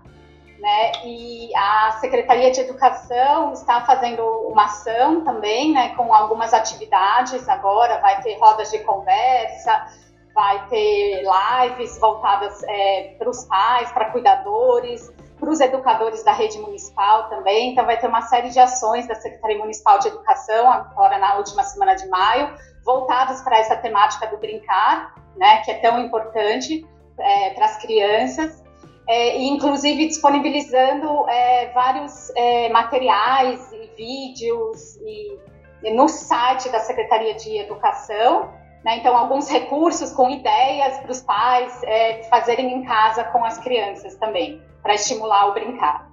[0.59, 0.93] Né?
[1.05, 7.99] E a Secretaria de Educação está fazendo uma ação também, né, com algumas atividades agora,
[7.99, 9.87] vai ter rodas de conversa,
[10.35, 16.59] vai ter lives voltadas é, para os pais, para cuidadores, para os educadores da rede
[16.59, 17.71] municipal também.
[17.71, 21.63] Então, vai ter uma série de ações da Secretaria Municipal de Educação, agora na última
[21.63, 22.53] semana de maio,
[22.85, 26.85] voltadas para essa temática do brincar, né, que é tão importante
[27.19, 28.63] é, para as crianças.
[29.09, 35.39] É, inclusive disponibilizando é, vários é, materiais e vídeos e,
[35.83, 38.51] e no site da Secretaria de Educação
[38.85, 38.99] né?
[38.99, 44.17] Então, alguns recursos com ideias para os pais é, fazerem em casa com as crianças
[44.17, 46.09] também, para estimular o brincar.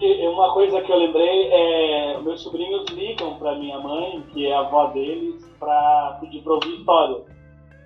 [0.00, 4.60] Uma coisa que eu lembrei é meus sobrinhos ligam para minha mãe, que é a
[4.60, 7.24] avó deles, para pedir para ouvir história.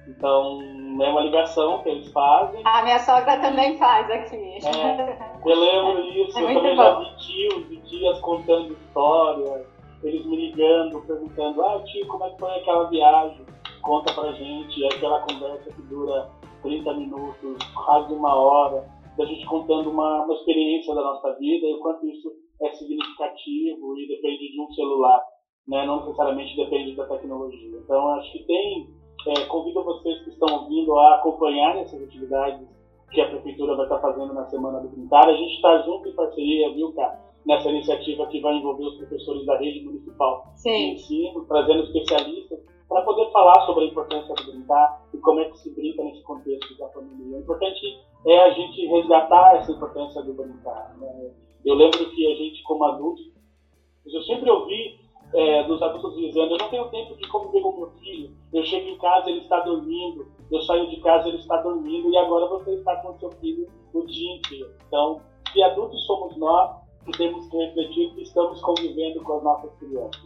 [0.09, 0.61] Então
[1.01, 2.61] é uma ligação que eles fazem.
[2.65, 4.59] A minha sogra também faz aqui.
[4.67, 6.83] É, eu lembro isso, é eu também bom.
[6.83, 9.73] já vi tios e tias contando histórias
[10.03, 13.47] eles me ligando, perguntando, ah tio, como é que foi aquela viagem?
[13.83, 16.29] Conta pra gente, aquela conversa que dura
[16.63, 18.85] 30 minutos, quase uma hora,
[19.17, 22.33] da gente contando uma, uma experiência da nossa vida e o quanto isso
[22.63, 25.21] é significativo e depende de um celular,
[25.69, 25.85] né?
[25.87, 27.79] não necessariamente depende da tecnologia.
[27.79, 28.89] Então, acho que tem,
[29.27, 32.67] é, convido vocês que estão ouvindo a acompanhar essas atividades
[33.11, 35.29] que a Prefeitura vai estar fazendo na Semana do Pintar.
[35.29, 37.21] A gente está junto em parceria, viu, cara?
[37.47, 40.71] nessa iniciativa que vai envolver os professores da rede municipal Sim.
[40.71, 45.45] de ensino, trazendo especialistas para poder falar sobre a importância do brincar e como é
[45.47, 47.39] que se brinca nesse contexto da pandemia.
[47.39, 50.95] O importante é a gente resgatar essa importância do brincar.
[50.99, 51.31] Né?
[51.65, 53.33] Eu lembro que a gente, como adultos,
[54.07, 55.01] eu sempre ouvi
[55.35, 58.89] é, dos adultos dizendo: eu não tenho tempo de conviver com meu filho, eu chego
[58.89, 62.75] em casa, ele está dormindo, eu saio de casa, ele está dormindo, e agora você
[62.75, 64.71] está com seu filho o dia inteiro.
[64.87, 65.21] Então,
[65.53, 66.83] se adultos somos nós,
[67.17, 70.23] temos que refletir que estamos convivendo com as nossas crianças.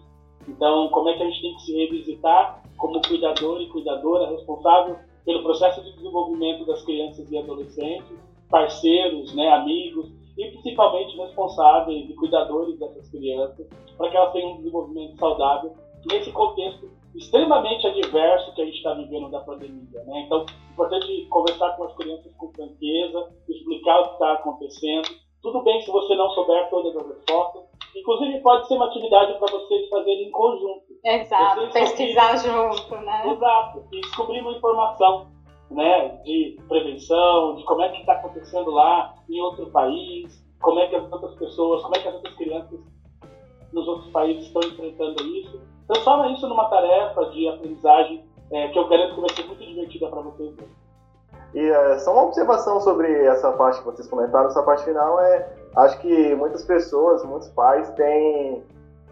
[0.48, 4.96] Então, como é que a gente tem que se revisitar como cuidador e cuidadora responsável
[5.24, 8.16] pelo processo de desenvolvimento das crianças e adolescentes,
[8.48, 13.66] parceiros, né, amigos e principalmente responsáveis e cuidadores dessas crianças
[13.96, 15.74] para que elas tenham um desenvolvimento saudável
[16.10, 20.04] nesse contexto extremamente adverso que a gente está vivendo da pandemia.
[20.04, 20.22] Né?
[20.26, 25.08] Então, é importante conversar com as crianças com franqueza, explicar o que está acontecendo,
[25.42, 27.62] tudo bem se você não souber todas as respostas.
[27.94, 30.86] Inclusive, pode ser uma atividade para vocês fazerem em conjunto.
[31.02, 33.32] Exato, vocês pesquisar junto, né?
[33.32, 35.28] Exato, e descobrir uma informação
[35.70, 40.86] né, de prevenção, de como é que está acontecendo lá em outro país, como é
[40.88, 42.80] que as outras pessoas, como é que as outras crianças
[43.72, 45.60] nos outros países estão enfrentando isso.
[45.86, 50.08] Transforma isso numa tarefa de aprendizagem é, que eu garanto que vai ser muito divertida
[50.08, 50.54] para vocês.
[51.54, 55.52] E é, só uma observação sobre essa parte que vocês comentaram, essa parte final é,
[55.76, 58.62] acho que muitas pessoas, muitos pais têm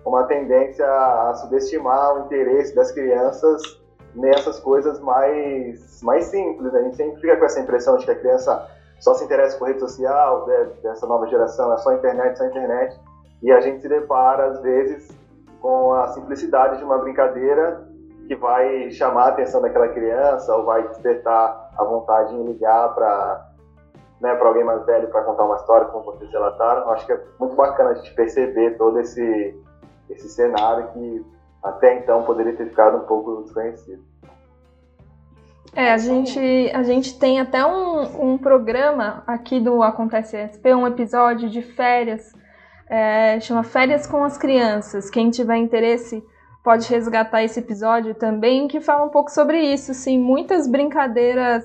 [0.05, 3.63] uma tendência a subestimar o interesse das crianças
[4.15, 6.75] nessas coisas mais, mais simples.
[6.75, 8.69] A gente sempre fica com essa impressão de que a criança
[9.01, 10.71] só se interessa por rede social, né?
[10.83, 12.99] dessa nova geração, é só internet, só internet.
[13.43, 15.09] E a gente se depara, às vezes,
[15.61, 17.87] com a simplicidade de uma brincadeira
[18.27, 23.51] que vai chamar a atenção daquela criança ou vai despertar a vontade em ligar para
[24.21, 26.89] né, para alguém mais velho para contar uma história, como vocês relataram.
[26.91, 29.63] Acho que é muito bacana a gente perceber todo esse,
[30.09, 31.27] esse cenário que
[31.65, 34.05] até então poderia ter ficado um pouco desconhecido.
[35.75, 36.39] É, a gente,
[36.73, 42.33] a gente tem até um, um programa aqui do Acontece SP, um episódio de férias,
[42.89, 45.11] é, chama Férias com as Crianças.
[45.11, 46.23] Quem tiver interesse
[46.63, 51.65] pode resgatar esse episódio também, que fala um pouco sobre isso, sim, muitas brincadeiras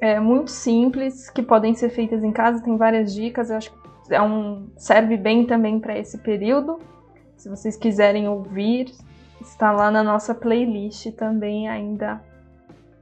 [0.00, 4.14] é, muito simples que podem ser feitas em casa, tem várias dicas, eu acho que
[4.14, 6.80] é um, serve bem também para esse período.
[7.40, 8.92] Se vocês quiserem ouvir,
[9.40, 12.22] está lá na nossa playlist também ainda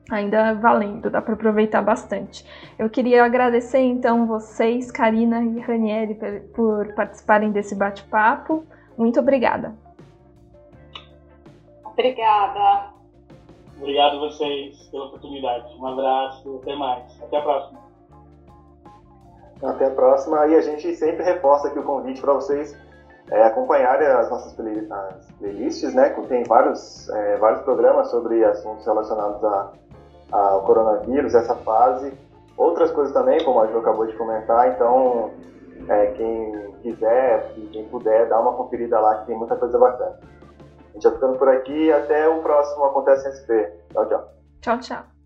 [0.09, 2.47] ainda valendo, dá para aproveitar bastante.
[2.79, 6.17] Eu queria agradecer então vocês, Karina e Ranieri,
[6.55, 8.65] por participarem desse bate-papo.
[8.97, 9.75] Muito obrigada.
[11.85, 12.93] Obrigada.
[13.77, 15.77] Obrigado a vocês pela oportunidade.
[15.77, 17.23] Um abraço, até mais.
[17.25, 17.81] Até a próxima.
[19.65, 20.47] Até a próxima.
[20.47, 22.88] E a gente sempre reforça aqui o convite para vocês
[23.31, 26.11] é, acompanharem as nossas play, as playlists, né?
[26.29, 29.73] Tem vários, é, vários programas sobre assuntos relacionados a,
[30.33, 32.13] ao coronavírus, essa fase.
[32.57, 34.75] Outras coisas também, como a Ju acabou de comentar.
[34.75, 35.31] Então,
[35.89, 40.19] é, quem quiser e quem puder, dá uma conferida lá que tem muita coisa bacana.
[40.91, 41.93] A gente vai ficando por aqui.
[41.93, 43.73] Até o próximo Acontece SP.
[43.93, 44.29] Tchau, tchau.
[44.61, 45.18] Tchau, tchau.